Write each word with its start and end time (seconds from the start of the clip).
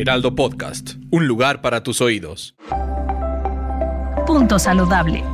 Heraldo 0.00 0.36
Podcast, 0.36 0.90
un 1.10 1.26
lugar 1.26 1.60
para 1.60 1.82
tus 1.82 2.00
oídos. 2.00 2.54
Punto 4.28 4.60
saludable. 4.60 5.24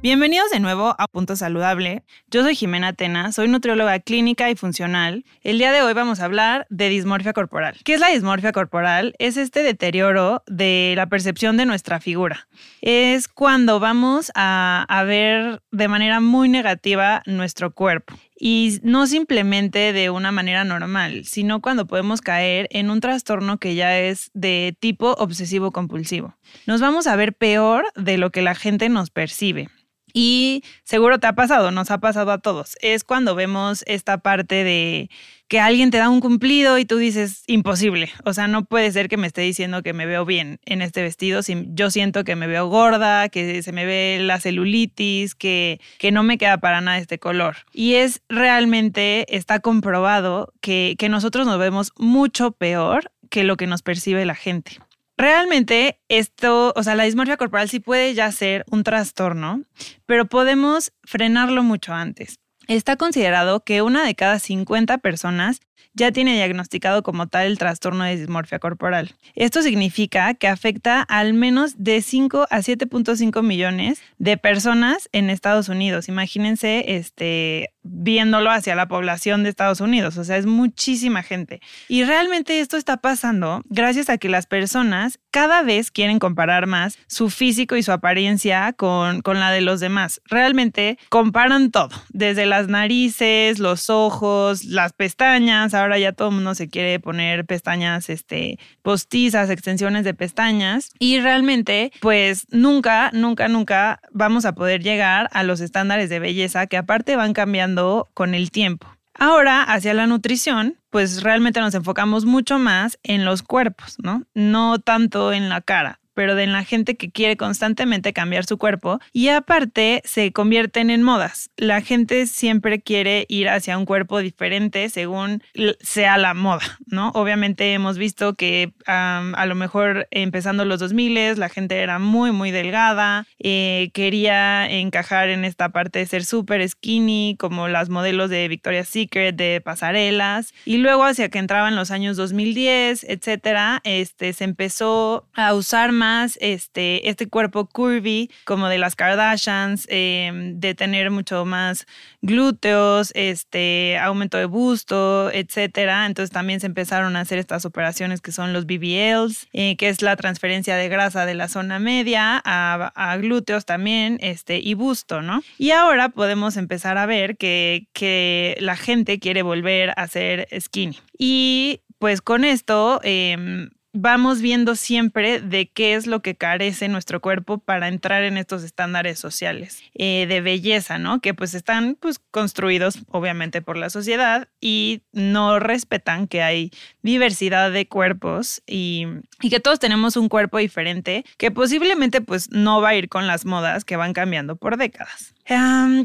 Bienvenidos 0.00 0.50
de 0.50 0.58
nuevo 0.58 0.94
a 0.96 1.06
Punto 1.06 1.36
Saludable. 1.36 2.02
Yo 2.30 2.42
soy 2.42 2.54
Jimena 2.54 2.94
Tena, 2.94 3.30
soy 3.30 3.46
nutrióloga 3.48 3.98
clínica 3.98 4.48
y 4.48 4.54
funcional. 4.54 5.26
El 5.42 5.58
día 5.58 5.70
de 5.70 5.82
hoy 5.82 5.92
vamos 5.92 6.20
a 6.20 6.24
hablar 6.24 6.66
de 6.70 6.88
dismorfia 6.88 7.34
corporal. 7.34 7.76
¿Qué 7.84 7.92
es 7.92 8.00
la 8.00 8.08
dismorfia 8.08 8.52
corporal? 8.52 9.14
Es 9.18 9.36
este 9.36 9.62
deterioro 9.62 10.44
de 10.46 10.94
la 10.96 11.08
percepción 11.08 11.58
de 11.58 11.66
nuestra 11.66 12.00
figura. 12.00 12.48
Es 12.80 13.28
cuando 13.28 13.80
vamos 13.80 14.32
a, 14.34 14.86
a 14.88 15.04
ver 15.04 15.60
de 15.72 15.88
manera 15.88 16.20
muy 16.20 16.48
negativa 16.48 17.22
nuestro 17.26 17.74
cuerpo. 17.74 18.14
Y 18.40 18.78
no 18.82 19.06
simplemente 19.06 19.92
de 19.92 20.10
una 20.10 20.30
manera 20.30 20.62
normal, 20.64 21.24
sino 21.24 21.60
cuando 21.60 21.86
podemos 21.86 22.20
caer 22.20 22.68
en 22.70 22.88
un 22.90 23.00
trastorno 23.00 23.58
que 23.58 23.74
ya 23.74 23.98
es 23.98 24.30
de 24.32 24.76
tipo 24.78 25.12
obsesivo 25.14 25.72
compulsivo. 25.72 26.36
Nos 26.66 26.80
vamos 26.80 27.08
a 27.08 27.16
ver 27.16 27.34
peor 27.34 27.86
de 27.96 28.16
lo 28.16 28.30
que 28.30 28.42
la 28.42 28.54
gente 28.54 28.88
nos 28.88 29.10
percibe. 29.10 29.68
Y 30.12 30.62
seguro 30.84 31.18
te 31.18 31.26
ha 31.26 31.34
pasado, 31.34 31.70
nos 31.70 31.90
ha 31.90 31.98
pasado 31.98 32.32
a 32.32 32.38
todos. 32.38 32.76
Es 32.80 33.04
cuando 33.04 33.34
vemos 33.34 33.84
esta 33.86 34.18
parte 34.18 34.64
de 34.64 35.10
que 35.48 35.60
alguien 35.60 35.90
te 35.90 35.96
da 35.96 36.10
un 36.10 36.20
cumplido 36.20 36.78
y 36.78 36.84
tú 36.84 36.98
dices, 36.98 37.42
imposible. 37.46 38.10
O 38.24 38.34
sea, 38.34 38.48
no 38.48 38.66
puede 38.66 38.92
ser 38.92 39.08
que 39.08 39.16
me 39.16 39.26
esté 39.26 39.40
diciendo 39.40 39.82
que 39.82 39.94
me 39.94 40.04
veo 40.04 40.26
bien 40.26 40.60
en 40.66 40.82
este 40.82 41.02
vestido. 41.02 41.42
Si 41.42 41.64
yo 41.68 41.90
siento 41.90 42.22
que 42.22 42.36
me 42.36 42.46
veo 42.46 42.66
gorda, 42.68 43.30
que 43.30 43.62
se 43.62 43.72
me 43.72 43.86
ve 43.86 44.18
la 44.20 44.40
celulitis, 44.40 45.34
que, 45.34 45.80
que 45.98 46.12
no 46.12 46.22
me 46.22 46.36
queda 46.36 46.58
para 46.58 46.82
nada 46.82 46.98
este 46.98 47.18
color. 47.18 47.56
Y 47.72 47.94
es 47.94 48.20
realmente, 48.28 49.34
está 49.34 49.60
comprobado 49.60 50.52
que, 50.60 50.96
que 50.98 51.08
nosotros 51.08 51.46
nos 51.46 51.58
vemos 51.58 51.92
mucho 51.96 52.52
peor 52.52 53.10
que 53.30 53.44
lo 53.44 53.56
que 53.56 53.66
nos 53.66 53.82
percibe 53.82 54.24
la 54.26 54.34
gente. 54.34 54.78
Realmente 55.18 55.98
esto, 56.08 56.72
o 56.76 56.82
sea, 56.84 56.94
la 56.94 57.02
dismorfia 57.02 57.36
corporal 57.36 57.68
sí 57.68 57.80
puede 57.80 58.14
ya 58.14 58.30
ser 58.30 58.64
un 58.70 58.84
trastorno, 58.84 59.64
pero 60.06 60.26
podemos 60.26 60.92
frenarlo 61.02 61.64
mucho 61.64 61.92
antes. 61.92 62.38
Está 62.68 62.96
considerado 62.96 63.64
que 63.64 63.82
una 63.82 64.06
de 64.06 64.14
cada 64.14 64.38
50 64.38 64.98
personas 64.98 65.60
ya 65.92 66.12
tiene 66.12 66.34
diagnosticado 66.34 67.02
como 67.02 67.26
tal 67.26 67.46
el 67.46 67.58
trastorno 67.58 68.04
de 68.04 68.16
dismorfia 68.16 68.60
corporal. 68.60 69.16
Esto 69.34 69.62
significa 69.62 70.34
que 70.34 70.46
afecta 70.46 71.02
al 71.02 71.34
menos 71.34 71.82
de 71.82 72.00
5 72.00 72.46
a 72.48 72.58
7.5 72.58 73.42
millones 73.42 74.00
de 74.18 74.36
personas 74.36 75.08
en 75.10 75.30
Estados 75.30 75.68
Unidos. 75.68 76.08
Imagínense 76.08 76.96
este, 76.96 77.70
viéndolo 77.90 78.50
hacia 78.50 78.74
la 78.74 78.88
población 78.88 79.42
de 79.42 79.50
Estados 79.50 79.80
Unidos, 79.80 80.16
o 80.16 80.24
sea, 80.24 80.36
es 80.36 80.46
muchísima 80.46 81.22
gente. 81.22 81.60
Y 81.88 82.04
realmente 82.04 82.60
esto 82.60 82.76
está 82.76 82.98
pasando 82.98 83.62
gracias 83.68 84.08
a 84.10 84.18
que 84.18 84.28
las 84.28 84.46
personas 84.46 85.18
cada 85.30 85.62
vez 85.62 85.90
quieren 85.90 86.18
comparar 86.18 86.66
más 86.66 86.98
su 87.06 87.30
físico 87.30 87.76
y 87.76 87.82
su 87.82 87.92
apariencia 87.92 88.72
con, 88.72 89.20
con 89.22 89.40
la 89.40 89.50
de 89.50 89.60
los 89.60 89.80
demás. 89.80 90.20
Realmente 90.24 90.98
comparan 91.08 91.70
todo, 91.70 91.90
desde 92.10 92.46
las 92.46 92.68
narices, 92.68 93.58
los 93.58 93.90
ojos, 93.90 94.64
las 94.64 94.92
pestañas, 94.92 95.74
ahora 95.74 95.98
ya 95.98 96.12
todo 96.12 96.28
el 96.28 96.34
mundo 96.34 96.54
se 96.54 96.68
quiere 96.68 96.98
poner 97.00 97.44
pestañas 97.44 98.08
este, 98.10 98.58
postizas, 98.82 99.50
extensiones 99.50 100.04
de 100.04 100.14
pestañas, 100.14 100.92
y 100.98 101.20
realmente 101.20 101.92
pues 102.00 102.46
nunca, 102.50 103.10
nunca, 103.12 103.48
nunca 103.48 104.00
vamos 104.12 104.44
a 104.44 104.54
poder 104.54 104.82
llegar 104.82 105.28
a 105.32 105.42
los 105.42 105.60
estándares 105.60 106.08
de 106.08 106.18
belleza 106.18 106.66
que 106.66 106.76
aparte 106.76 107.16
van 107.16 107.32
cambiando 107.32 107.77
con 108.14 108.34
el 108.34 108.50
tiempo. 108.50 108.86
Ahora, 109.14 109.62
hacia 109.62 109.94
la 109.94 110.06
nutrición, 110.06 110.76
pues 110.90 111.22
realmente 111.22 111.60
nos 111.60 111.74
enfocamos 111.74 112.24
mucho 112.24 112.58
más 112.58 112.98
en 113.02 113.24
los 113.24 113.42
cuerpos, 113.42 113.96
¿no? 114.02 114.22
No 114.34 114.78
tanto 114.78 115.32
en 115.32 115.48
la 115.48 115.60
cara 115.60 115.98
pero 116.18 116.34
de 116.34 116.48
la 116.48 116.64
gente 116.64 116.96
que 116.96 117.12
quiere 117.12 117.36
constantemente 117.36 118.12
cambiar 118.12 118.44
su 118.44 118.58
cuerpo 118.58 118.98
y 119.12 119.28
aparte 119.28 120.02
se 120.04 120.32
convierten 120.32 120.90
en 120.90 121.04
modas. 121.04 121.52
La 121.56 121.80
gente 121.80 122.26
siempre 122.26 122.80
quiere 122.80 123.24
ir 123.28 123.48
hacia 123.48 123.78
un 123.78 123.86
cuerpo 123.86 124.18
diferente 124.18 124.88
según 124.88 125.44
sea 125.78 126.18
la 126.18 126.34
moda, 126.34 126.80
¿no? 126.86 127.10
Obviamente 127.10 127.72
hemos 127.72 127.98
visto 127.98 128.34
que 128.34 128.72
a 128.88 129.46
lo 129.46 129.54
mejor 129.54 130.08
empezando 130.10 130.64
los 130.64 130.80
2000 130.80 131.38
la 131.38 131.48
gente 131.48 131.76
era 131.76 132.00
muy, 132.00 132.32
muy 132.32 132.50
delgada, 132.50 133.24
eh, 133.38 133.90
quería 133.94 134.68
encajar 134.68 135.28
en 135.28 135.44
esta 135.44 135.68
parte 135.68 136.00
de 136.00 136.06
ser 136.06 136.24
súper 136.24 136.68
skinny, 136.68 137.36
como 137.38 137.68
las 137.68 137.90
modelos 137.90 138.28
de 138.28 138.48
Victoria's 138.48 138.88
Secret, 138.88 139.36
de 139.36 139.60
pasarelas, 139.60 140.52
y 140.64 140.78
luego 140.78 141.04
hacia 141.04 141.28
que 141.28 141.38
entraban 141.38 141.76
los 141.76 141.92
años 141.92 142.16
2010, 142.16 143.04
etcétera, 143.04 143.80
este, 143.84 144.32
se 144.32 144.42
empezó 144.42 145.28
a 145.34 145.54
usar 145.54 145.92
más 145.92 146.07
este, 146.40 147.08
este 147.08 147.28
cuerpo 147.28 147.66
curvy 147.66 148.30
como 148.44 148.68
de 148.68 148.78
las 148.78 148.96
Kardashians, 148.96 149.86
em, 149.88 150.58
de 150.58 150.74
tener 150.74 151.10
mucho 151.10 151.44
más 151.44 151.86
glúteos, 152.22 153.12
este, 153.14 153.98
aumento 153.98 154.38
de 154.38 154.46
busto, 154.46 155.30
etcétera. 155.32 156.06
Entonces 156.06 156.30
también 156.30 156.60
se 156.60 156.66
empezaron 156.66 157.16
a 157.16 157.20
hacer 157.20 157.38
estas 157.38 157.64
operaciones 157.64 158.20
que 158.20 158.32
son 158.32 158.52
los 158.52 158.66
BBLs, 158.66 159.48
eh, 159.52 159.76
que 159.76 159.88
es 159.88 160.02
la 160.02 160.16
transferencia 160.16 160.76
de 160.76 160.88
grasa 160.88 161.26
de 161.26 161.34
la 161.34 161.48
zona 161.48 161.78
media 161.78 162.40
a, 162.44 163.16
glúteos 163.18 163.64
también, 163.64 164.18
este, 164.20 164.58
y 164.58 164.74
busto, 164.74 165.22
¿no? 165.22 165.42
Y 165.56 165.70
ahora 165.70 166.08
podemos 166.10 166.56
empezar 166.56 166.98
a 166.98 167.06
ver 167.06 167.36
que, 167.36 167.88
que 167.92 168.56
la 168.60 168.76
gente 168.76 169.18
quiere 169.18 169.42
volver 169.42 169.92
a 169.96 170.06
ser 170.06 170.46
skinny. 170.60 170.98
Y 171.18 171.80
pues 171.98 172.22
con 172.22 172.44
esto, 172.44 173.00
eh, 173.02 173.68
vamos 174.00 174.40
viendo 174.40 174.76
siempre 174.76 175.40
de 175.40 175.68
qué 175.68 175.94
es 175.94 176.06
lo 176.06 176.22
que 176.22 176.36
carece 176.36 176.88
nuestro 176.88 177.20
cuerpo 177.20 177.58
para 177.58 177.88
entrar 177.88 178.22
en 178.22 178.36
estos 178.36 178.62
estándares 178.62 179.18
sociales 179.18 179.82
eh, 179.94 180.26
de 180.28 180.40
belleza, 180.40 180.98
¿no? 180.98 181.20
Que 181.20 181.34
pues 181.34 181.54
están 181.54 181.96
pues 181.98 182.20
construidos 182.30 183.00
obviamente 183.08 183.60
por 183.60 183.76
la 183.76 183.90
sociedad 183.90 184.48
y 184.60 185.02
no 185.12 185.58
respetan 185.58 186.28
que 186.28 186.42
hay 186.42 186.70
diversidad 187.02 187.72
de 187.72 187.88
cuerpos 187.88 188.62
y, 188.66 189.06
y 189.42 189.50
que 189.50 189.60
todos 189.60 189.80
tenemos 189.80 190.16
un 190.16 190.28
cuerpo 190.28 190.58
diferente 190.58 191.24
que 191.36 191.50
posiblemente 191.50 192.20
pues 192.20 192.50
no 192.50 192.80
va 192.80 192.90
a 192.90 192.94
ir 192.94 193.08
con 193.08 193.26
las 193.26 193.44
modas 193.44 193.84
que 193.84 193.96
van 193.96 194.12
cambiando 194.12 194.54
por 194.56 194.76
décadas. 194.76 195.34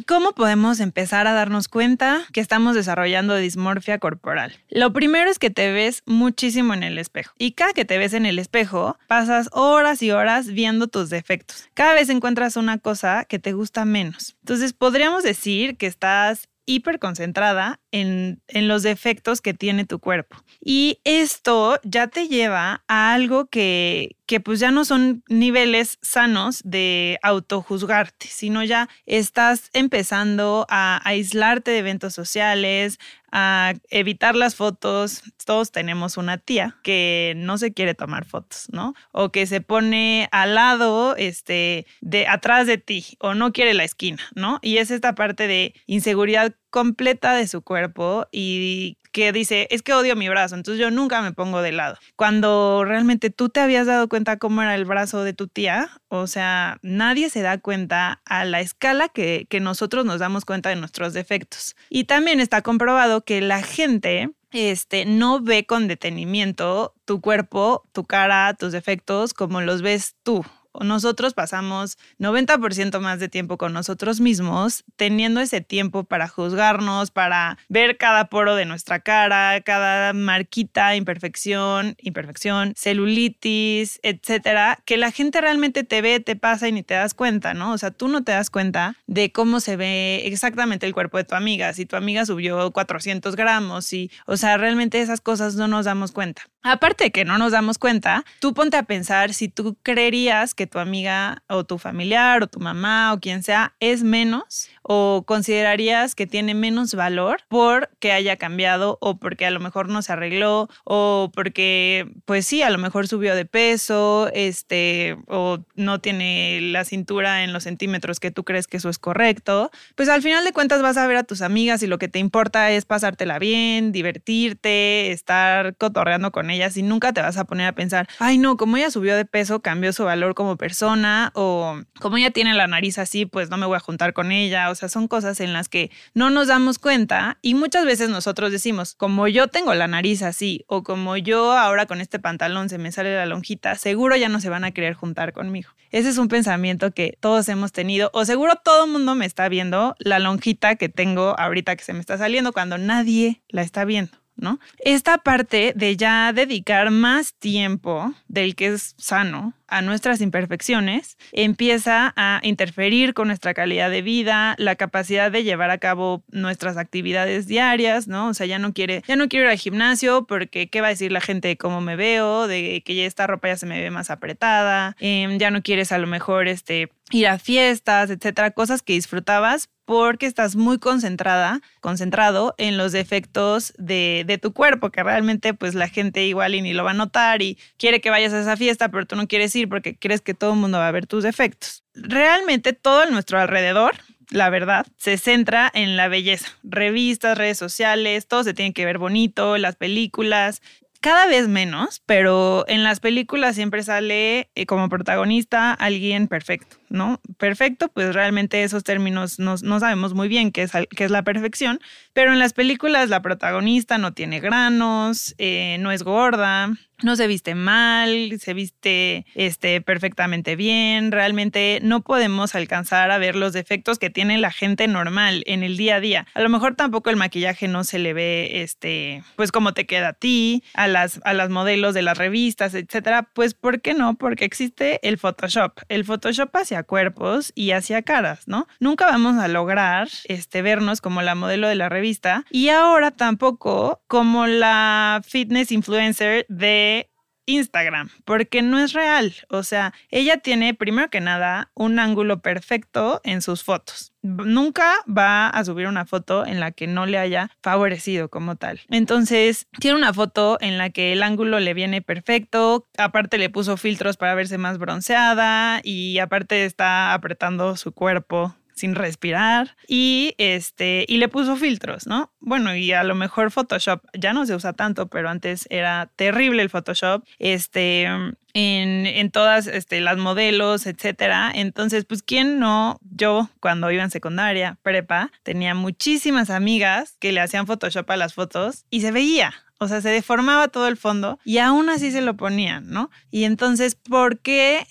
¿Cómo 0.07 0.31
podemos 0.31 0.79
empezar 0.79 1.27
a 1.27 1.33
darnos 1.33 1.67
cuenta 1.67 2.21
que 2.31 2.39
estamos 2.39 2.75
desarrollando 2.75 3.35
dismorfia 3.35 3.99
corporal? 3.99 4.53
Lo 4.69 4.93
primero 4.93 5.29
es 5.29 5.37
que 5.37 5.49
te 5.49 5.71
ves 5.73 6.01
muchísimo 6.05 6.73
en 6.73 6.81
el 6.81 6.97
espejo 6.97 7.33
y 7.37 7.51
cada 7.51 7.73
que 7.73 7.83
te 7.83 7.97
ves 7.97 8.13
en 8.13 8.25
el 8.25 8.39
espejo 8.39 8.97
pasas 9.07 9.49
horas 9.51 10.01
y 10.01 10.11
horas 10.11 10.47
viendo 10.47 10.87
tus 10.87 11.09
defectos. 11.09 11.67
Cada 11.73 11.93
vez 11.93 12.09
encuentras 12.09 12.55
una 12.55 12.77
cosa 12.77 13.25
que 13.25 13.37
te 13.37 13.51
gusta 13.51 13.83
menos. 13.83 14.37
Entonces 14.43 14.71
podríamos 14.71 15.23
decir 15.23 15.75
que 15.75 15.87
estás 15.87 16.47
hiper 16.65 16.99
concentrada 16.99 17.81
en, 17.93 18.41
en, 18.47 18.67
los 18.67 18.81
defectos 18.81 19.39
que 19.39 19.53
tiene 19.53 19.85
tu 19.85 19.99
cuerpo. 19.99 20.43
Y 20.59 20.99
esto 21.03 21.79
ya 21.83 22.07
te 22.07 22.27
lleva 22.27 22.83
a 22.87 23.13
algo 23.13 23.45
que, 23.45 24.17
que 24.25 24.39
pues 24.39 24.59
ya 24.59 24.71
no 24.71 24.83
son 24.83 25.23
niveles 25.27 25.99
sanos 26.01 26.61
de 26.65 27.19
autojuzgarte, 27.21 28.27
sino 28.27 28.63
ya 28.63 28.89
estás 29.05 29.69
empezando 29.73 30.65
a 30.69 31.07
aislarte 31.07 31.69
de 31.69 31.77
eventos 31.77 32.15
sociales, 32.15 32.97
a 33.31 33.73
evitar 33.91 34.35
las 34.35 34.55
fotos. 34.55 35.21
Todos 35.45 35.71
tenemos 35.71 36.17
una 36.17 36.39
tía 36.39 36.77
que 36.83 37.33
no 37.35 37.59
se 37.59 37.73
quiere 37.73 37.93
tomar 37.93 38.25
fotos, 38.25 38.67
¿no? 38.71 38.95
O 39.11 39.31
que 39.31 39.45
se 39.45 39.61
pone 39.61 40.29
al 40.31 40.55
lado, 40.55 41.15
este, 41.15 41.85
de 42.01 42.27
atrás 42.27 42.65
de 42.65 42.79
ti, 42.79 43.05
o 43.19 43.35
no 43.35 43.53
quiere 43.53 43.75
la 43.75 43.83
esquina, 43.83 44.23
¿no? 44.33 44.59
Y 44.63 44.77
es 44.77 44.89
esta 44.89 45.13
parte 45.13 45.47
de 45.47 45.75
inseguridad 45.85 46.55
completa 46.73 47.35
de 47.35 47.47
su 47.47 47.61
cuerpo 47.61 48.27
y 48.31 48.97
que 49.11 49.31
dice, 49.31 49.67
es 49.69 49.83
que 49.83 49.93
odio 49.93 50.15
mi 50.15 50.27
brazo, 50.27 50.55
entonces 50.55 50.81
yo 50.81 50.89
nunca 50.89 51.21
me 51.21 51.31
pongo 51.31 51.61
de 51.61 51.71
lado. 51.71 51.99
Cuando 52.15 52.83
realmente 52.83 53.29
tú 53.29 53.49
te 53.49 53.59
habías 53.59 53.85
dado 53.85 54.09
cuenta 54.09 54.37
cómo 54.37 54.63
era 54.63 54.73
el 54.73 54.83
brazo 54.83 55.23
de 55.23 55.33
tu 55.33 55.47
tía, 55.47 55.91
o 56.07 56.25
sea, 56.25 56.79
nadie 56.81 57.29
se 57.29 57.43
da 57.43 57.59
cuenta 57.59 58.23
a 58.25 58.43
la 58.43 58.59
escala 58.59 59.07
que, 59.07 59.45
que 59.51 59.59
nosotros 59.59 60.03
nos 60.03 60.19
damos 60.19 60.45
cuenta 60.45 60.69
de 60.69 60.75
nuestros 60.75 61.13
defectos. 61.13 61.75
Y 61.91 62.05
también 62.05 62.39
está 62.39 62.63
comprobado 62.63 63.23
que 63.23 63.39
la 63.41 63.61
gente 63.61 64.31
este, 64.49 65.05
no 65.05 65.41
ve 65.41 65.67
con 65.67 65.87
detenimiento 65.87 66.95
tu 67.05 67.21
cuerpo, 67.21 67.87
tu 67.91 68.05
cara, 68.05 68.55
tus 68.55 68.71
defectos 68.71 69.35
como 69.35 69.61
los 69.61 69.83
ves 69.83 70.15
tú 70.23 70.43
nosotros 70.81 71.33
pasamos 71.33 71.97
90% 72.19 72.99
más 72.99 73.19
de 73.19 73.29
tiempo 73.29 73.57
con 73.57 73.73
nosotros 73.73 74.19
mismos, 74.19 74.83
teniendo 74.95 75.41
ese 75.41 75.61
tiempo 75.61 76.03
para 76.03 76.27
juzgarnos, 76.27 77.11
para 77.11 77.57
ver 77.69 77.97
cada 77.97 78.25
poro 78.29 78.55
de 78.55 78.65
nuestra 78.65 78.99
cara, 78.99 79.61
cada 79.61 80.13
marquita, 80.13 80.95
imperfección, 80.95 81.95
imperfección, 81.99 82.73
celulitis, 82.75 83.99
etcétera, 84.03 84.79
que 84.85 84.97
la 84.97 85.11
gente 85.11 85.41
realmente 85.41 85.83
te 85.83 86.01
ve, 86.01 86.19
te 86.19 86.35
pasa 86.35 86.67
y 86.67 86.71
ni 86.71 86.83
te 86.83 86.93
das 86.93 87.13
cuenta, 87.13 87.53
¿no? 87.53 87.73
O 87.73 87.77
sea, 87.77 87.91
tú 87.91 88.07
no 88.07 88.23
te 88.23 88.31
das 88.31 88.49
cuenta 88.49 88.95
de 89.07 89.31
cómo 89.31 89.59
se 89.59 89.75
ve 89.75 90.25
exactamente 90.25 90.85
el 90.85 90.93
cuerpo 90.93 91.17
de 91.17 91.23
tu 91.23 91.35
amiga, 91.35 91.73
si 91.73 91.85
tu 91.85 91.95
amiga 91.95 92.25
subió 92.25 92.71
400 92.71 93.35
gramos, 93.35 93.91
y, 93.93 94.11
o 94.25 94.37
sea, 94.37 94.57
realmente 94.57 95.01
esas 95.01 95.21
cosas 95.21 95.55
no 95.55 95.67
nos 95.67 95.85
damos 95.85 96.11
cuenta. 96.11 96.43
Aparte 96.63 97.05
de 97.05 97.11
que 97.11 97.25
no 97.25 97.37
nos 97.37 97.51
damos 97.51 97.77
cuenta, 97.77 98.23
tú 98.39 98.53
ponte 98.53 98.77
a 98.77 98.83
pensar 98.83 99.33
si 99.33 99.49
tú 99.49 99.75
creerías 99.83 100.53
que 100.53 100.62
tu 100.67 100.79
amiga 100.79 101.43
o 101.49 101.63
tu 101.63 101.77
familiar 101.77 102.43
o 102.43 102.47
tu 102.47 102.59
mamá 102.59 103.13
o 103.13 103.19
quien 103.19 103.43
sea 103.43 103.75
es 103.79 104.03
menos 104.03 104.69
o 104.83 105.23
considerarías 105.25 106.15
que 106.15 106.27
tiene 106.27 106.53
menos 106.53 106.93
valor 106.93 107.41
porque 107.47 108.11
haya 108.11 108.37
cambiado 108.37 108.97
o 109.01 109.17
porque 109.17 109.45
a 109.45 109.51
lo 109.51 109.59
mejor 109.59 109.89
no 109.89 110.01
se 110.01 110.13
arregló 110.13 110.69
o 110.83 111.31
porque 111.33 112.07
pues 112.25 112.45
sí, 112.45 112.61
a 112.61 112.69
lo 112.69 112.77
mejor 112.77 113.07
subió 113.07 113.35
de 113.35 113.45
peso, 113.45 114.29
este 114.33 115.17
o 115.27 115.59
no 115.75 115.99
tiene 115.99 116.59
la 116.61 116.85
cintura 116.85 117.43
en 117.43 117.53
los 117.53 117.63
centímetros 117.63 118.19
que 118.19 118.31
tú 118.31 118.43
crees 118.43 118.67
que 118.67 118.77
eso 118.77 118.89
es 118.89 118.99
correcto, 118.99 119.71
pues 119.95 120.09
al 120.09 120.21
final 120.21 120.43
de 120.43 120.53
cuentas 120.53 120.81
vas 120.81 120.97
a 120.97 121.07
ver 121.07 121.17
a 121.17 121.23
tus 121.23 121.41
amigas 121.41 121.81
y 121.83 121.87
lo 121.87 121.97
que 121.97 122.07
te 122.07 122.19
importa 122.19 122.71
es 122.71 122.85
pasártela 122.85 123.39
bien, 123.39 123.91
divertirte, 123.91 125.11
estar 125.11 125.75
cotorreando 125.77 126.31
con 126.31 126.49
ellas 126.49 126.77
y 126.77 126.83
nunca 126.83 127.13
te 127.13 127.21
vas 127.21 127.37
a 127.37 127.45
poner 127.45 127.67
a 127.67 127.73
pensar, 127.73 128.07
ay 128.19 128.37
no, 128.37 128.57
como 128.57 128.77
ella 128.77 128.91
subió 128.91 129.15
de 129.15 129.25
peso, 129.25 129.61
cambió 129.61 129.93
su 129.93 130.03
valor 130.03 130.35
como 130.35 130.57
persona 130.57 131.31
o 131.35 131.79
como 131.99 132.17
ella 132.17 132.31
tiene 132.31 132.53
la 132.53 132.67
nariz 132.67 132.97
así, 132.97 133.25
pues 133.25 133.49
no 133.49 133.57
me 133.57 133.65
voy 133.65 133.77
a 133.77 133.79
juntar 133.79 134.13
con 134.13 134.31
ella 134.31 134.69
o 134.73 134.75
sea, 134.75 134.89
son 134.89 135.07
cosas 135.07 135.39
en 135.39 135.53
las 135.53 135.69
que 135.69 135.91
no 136.13 136.29
nos 136.29 136.47
damos 136.47 136.79
cuenta 136.79 137.37
y 137.41 137.53
muchas 137.53 137.85
veces 137.85 138.09
nosotros 138.09 138.51
decimos, 138.51 138.95
como 138.95 139.27
yo 139.27 139.47
tengo 139.47 139.73
la 139.73 139.87
nariz 139.87 140.21
así 140.21 140.65
o 140.67 140.83
como 140.83 141.15
yo 141.15 141.53
ahora 141.53 141.85
con 141.85 142.01
este 142.01 142.19
pantalón 142.19 142.69
se 142.69 142.77
me 142.77 142.91
sale 142.91 143.15
la 143.15 143.25
lonjita, 143.25 143.75
seguro 143.75 144.15
ya 144.15 144.29
no 144.29 144.39
se 144.39 144.49
van 144.49 144.63
a 144.63 144.71
querer 144.71 144.93
juntar 144.93 145.33
conmigo. 145.33 145.69
Ese 145.91 146.09
es 146.09 146.17
un 146.17 146.27
pensamiento 146.27 146.91
que 146.91 147.17
todos 147.19 147.47
hemos 147.49 147.71
tenido 147.71 148.09
o 148.13 148.25
seguro 148.25 148.53
todo 148.63 148.85
el 148.85 148.91
mundo 148.91 149.15
me 149.15 149.25
está 149.25 149.47
viendo 149.47 149.95
la 149.99 150.19
lonjita 150.19 150.75
que 150.75 150.89
tengo 150.89 151.39
ahorita 151.39 151.75
que 151.75 151.83
se 151.83 151.93
me 151.93 151.99
está 151.99 152.17
saliendo 152.17 152.51
cuando 152.51 152.77
nadie 152.77 153.41
la 153.49 153.61
está 153.61 153.85
viendo. 153.85 154.23
¿no? 154.35 154.59
Esta 154.79 155.19
parte 155.19 155.73
de 155.75 155.95
ya 155.95 156.33
dedicar 156.33 156.91
más 156.91 157.33
tiempo 157.35 158.13
del 158.27 158.55
que 158.55 158.67
es 158.67 158.95
sano 158.97 159.53
a 159.67 159.81
nuestras 159.81 160.21
imperfecciones 160.21 161.17
empieza 161.31 162.13
a 162.15 162.39
interferir 162.43 163.13
con 163.13 163.27
nuestra 163.27 163.53
calidad 163.53 163.89
de 163.89 164.01
vida, 164.01 164.55
la 164.57 164.75
capacidad 164.75 165.31
de 165.31 165.43
llevar 165.43 165.69
a 165.69 165.77
cabo 165.77 166.23
nuestras 166.29 166.77
actividades 166.77 167.47
diarias, 167.47 168.07
¿no? 168.07 168.29
O 168.29 168.33
sea, 168.33 168.45
ya 168.45 168.59
no 168.59 168.73
quiere, 168.73 169.03
ya 169.07 169.15
no 169.15 169.27
quiero 169.27 169.45
ir 169.45 169.51
al 169.51 169.57
gimnasio 169.57 170.25
porque 170.25 170.69
qué 170.69 170.81
va 170.81 170.87
a 170.87 170.91
decir 170.91 171.11
la 171.11 171.21
gente 171.21 171.47
de 171.47 171.57
cómo 171.57 171.81
me 171.81 171.95
veo, 171.95 172.47
de 172.47 172.83
que 172.85 172.95
ya 172.95 173.05
esta 173.05 173.27
ropa 173.27 173.47
ya 173.47 173.57
se 173.57 173.65
me 173.65 173.81
ve 173.81 173.91
más 173.91 174.09
apretada, 174.09 174.95
em, 174.99 175.37
ya 175.37 175.51
no 175.51 175.61
quieres 175.61 175.91
a 175.91 175.97
lo 175.97 176.07
mejor 176.07 176.47
este 176.47 176.89
ir 177.11 177.27
a 177.27 177.37
fiestas, 177.37 178.09
etcétera, 178.09 178.51
cosas 178.51 178.81
que 178.81 178.93
disfrutabas 178.93 179.69
porque 179.85 180.25
estás 180.25 180.55
muy 180.55 180.79
concentrada, 180.79 181.61
concentrado 181.81 182.55
en 182.57 182.77
los 182.77 182.91
defectos 182.91 183.73
de, 183.77 184.23
de, 184.25 184.37
tu 184.37 184.53
cuerpo, 184.53 184.91
que 184.91 185.03
realmente 185.03 185.53
pues 185.53 185.75
la 185.75 185.89
gente 185.89 186.25
igual 186.25 186.55
y 186.55 186.61
ni 186.61 186.73
lo 186.73 186.83
va 186.83 186.91
a 186.91 186.95
notar 186.95 187.41
y 187.41 187.57
quiere 187.77 187.99
que 187.99 188.09
vayas 188.09 188.33
a 188.33 188.39
esa 188.39 188.55
fiesta, 188.55 188.89
pero 188.89 189.05
tú 189.05 189.15
no 189.15 189.27
quieres 189.27 189.52
porque 189.67 189.95
crees 189.95 190.21
que 190.21 190.33
todo 190.33 190.53
el 190.53 190.59
mundo 190.59 190.77
va 190.77 190.87
a 190.87 190.91
ver 190.91 191.07
tus 191.07 191.23
defectos. 191.23 191.83
Realmente 191.93 192.73
todo 192.73 193.05
nuestro 193.09 193.39
alrededor, 193.39 193.95
la 194.29 194.49
verdad, 194.49 194.85
se 194.97 195.17
centra 195.17 195.71
en 195.73 195.95
la 195.95 196.07
belleza. 196.07 196.49
Revistas, 196.63 197.37
redes 197.37 197.57
sociales, 197.57 198.27
todo 198.27 198.43
se 198.43 198.53
tiene 198.53 198.73
que 198.73 198.85
ver 198.85 198.97
bonito, 198.97 199.57
las 199.57 199.75
películas, 199.75 200.61
cada 201.03 201.27
vez 201.27 201.49
menos, 201.49 202.01
pero 202.05 202.63
en 202.69 202.83
las 202.83 203.01
películas 203.01 203.55
siempre 203.55 203.83
sale 203.83 204.49
eh, 204.55 204.65
como 204.65 204.87
protagonista 204.87 205.73
alguien 205.73 206.29
perfecto, 206.29 206.77
¿no? 206.93 207.19
Perfecto, 207.37 207.89
pues 207.89 208.13
realmente 208.13 208.63
esos 208.63 208.83
términos 208.83 209.39
no, 209.39 209.57
sabemos 209.57 210.13
muy 210.13 210.27
bien 210.27 210.51
qué 210.51 210.61
es, 210.61 210.71
qué 210.95 211.03
es 211.03 211.11
la 211.11 211.23
perfección, 211.23 211.81
pero 212.13 212.31
en 212.31 212.39
las 212.39 212.53
películas 212.53 213.09
la 213.09 213.21
protagonista 213.21 213.97
no 213.97 214.13
tiene 214.13 214.39
granos, 214.39 215.33
eh, 215.39 215.77
no 215.79 215.91
es 215.91 216.03
gorda, 216.03 216.71
no 217.03 217.15
se 217.15 217.27
viste 217.27 217.55
mal, 217.55 218.39
se 218.39 218.53
viste 218.53 219.25
este, 219.35 219.81
perfectamente 219.81 220.55
bien. 220.55 221.11
Realmente 221.11 221.79
no 221.83 222.01
podemos 222.01 222.55
alcanzar 222.55 223.11
a 223.11 223.17
ver 223.17 223.35
los 223.35 223.53
defectos 223.53 223.99
que 223.99 224.09
tiene 224.09 224.37
la 224.37 224.51
gente 224.51 224.87
normal 224.87 225.43
en 225.45 225.63
el 225.63 225.77
día 225.77 225.95
a 225.95 225.99
día. 225.99 226.27
A 226.33 226.41
lo 226.41 226.49
mejor 226.49 226.75
tampoco 226.75 227.09
el 227.09 227.17
maquillaje 227.17 227.67
no 227.67 227.83
se 227.83 227.99
le 227.99 228.13
ve, 228.13 228.61
este, 228.61 229.23
pues 229.35 229.51
como 229.51 229.73
te 229.73 229.85
queda 229.85 230.09
a 230.09 230.13
ti, 230.13 230.63
a 230.73 230.87
las, 230.87 231.19
a 231.25 231.33
las 231.33 231.49
modelos 231.49 231.93
de 231.93 232.01
las 232.03 232.17
revistas, 232.17 232.73
etcétera. 232.73 233.27
Pues, 233.33 233.53
¿por 233.53 233.81
qué 233.81 233.93
no? 233.93 234.15
Porque 234.15 234.45
existe 234.45 234.99
el 235.07 235.17
Photoshop. 235.17 235.79
El 235.89 236.05
Photoshop 236.05 236.55
hacia 236.55 236.82
cuerpos 236.83 237.51
y 237.55 237.71
hacia 237.71 238.01
caras, 238.01 238.47
¿no? 238.47 238.67
Nunca 238.79 239.05
vamos 239.05 239.37
a 239.37 239.47
lograr 239.47 240.09
este, 240.25 240.61
vernos 240.61 241.01
como 241.01 241.21
la 241.21 241.35
modelo 241.35 241.67
de 241.67 241.75
la 241.75 241.89
revista 241.89 242.45
y 242.49 242.69
ahora 242.69 243.11
tampoco 243.11 244.01
como 244.07 244.47
la 244.47 245.21
fitness 245.25 245.71
influencer 245.71 246.45
de 246.49 247.09
Instagram, 247.45 248.09
porque 248.25 248.61
no 248.61 248.79
es 248.79 248.93
real. 248.93 249.33
O 249.49 249.63
sea, 249.63 249.93
ella 250.09 250.37
tiene, 250.37 250.73
primero 250.73 251.09
que 251.09 251.21
nada, 251.21 251.71
un 251.73 251.99
ángulo 251.99 252.41
perfecto 252.41 253.21
en 253.23 253.41
sus 253.41 253.63
fotos. 253.63 254.13
Nunca 254.21 254.93
va 255.05 255.49
a 255.49 255.65
subir 255.65 255.87
una 255.87 256.05
foto 256.05 256.45
en 256.45 256.59
la 256.59 256.71
que 256.71 256.87
no 256.87 257.05
le 257.05 257.17
haya 257.17 257.51
favorecido 257.61 258.29
como 258.29 258.55
tal. 258.55 258.79
Entonces, 258.89 259.67
tiene 259.79 259.97
una 259.97 260.13
foto 260.13 260.57
en 260.61 260.77
la 260.77 260.89
que 260.91 261.11
el 261.11 261.23
ángulo 261.23 261.59
le 261.59 261.73
viene 261.73 262.01
perfecto, 262.01 262.87
aparte 262.97 263.37
le 263.37 263.49
puso 263.49 263.75
filtros 263.75 264.15
para 264.15 264.35
verse 264.35 264.57
más 264.57 264.77
bronceada 264.77 265.81
y 265.83 266.19
aparte 266.19 266.65
está 266.65 267.13
apretando 267.13 267.75
su 267.75 267.91
cuerpo 267.91 268.55
sin 268.75 268.95
respirar 268.95 269.75
y 269.87 270.35
este 270.37 271.05
y 271.07 271.17
le 271.17 271.27
puso 271.27 271.55
filtros, 271.55 272.07
¿no? 272.07 272.31
Bueno, 272.39 272.75
y 272.75 272.91
a 272.91 273.03
lo 273.03 273.15
mejor 273.15 273.51
Photoshop 273.51 274.03
ya 274.13 274.33
no 274.33 274.45
se 274.45 274.55
usa 274.55 274.73
tanto, 274.73 275.07
pero 275.07 275.29
antes 275.29 275.65
era 275.69 276.11
terrible 276.15 276.61
el 276.61 276.69
Photoshop. 276.69 277.23
Este 277.39 278.07
en, 278.53 279.05
en, 279.07 279.31
todas 279.31 279.67
este, 279.67 279.99
las 279.99 280.17
modelos, 280.17 280.85
etcétera. 280.85 281.51
Entonces, 281.53 282.05
pues, 282.05 282.21
¿quién 282.23 282.59
no? 282.59 282.99
Yo, 283.01 283.49
cuando 283.59 283.91
iba 283.91 284.03
en 284.03 284.11
secundaria, 284.11 284.77
prepa, 284.83 285.31
tenía 285.43 285.73
muchísimas 285.73 286.49
amigas 286.49 287.17
que 287.19 287.31
le 287.31 287.41
hacían 287.41 287.67
Photoshop 287.67 288.09
a 288.11 288.17
las 288.17 288.33
fotos 288.33 288.85
y 288.89 289.01
se 289.01 289.11
veía. 289.11 289.53
O 289.83 289.87
sea, 289.87 290.01
se 290.01 290.09
deformaba 290.09 290.67
todo 290.67 290.87
el 290.87 290.97
fondo 290.97 291.39
y 291.45 291.59
aún 291.59 291.89
así 291.89 292.11
se 292.11 292.21
lo 292.21 292.35
ponían, 292.35 292.89
¿no? 292.89 293.11
Y 293.31 293.43
entonces, 293.43 293.95
¿por 293.95 294.39
qué? 294.39 294.85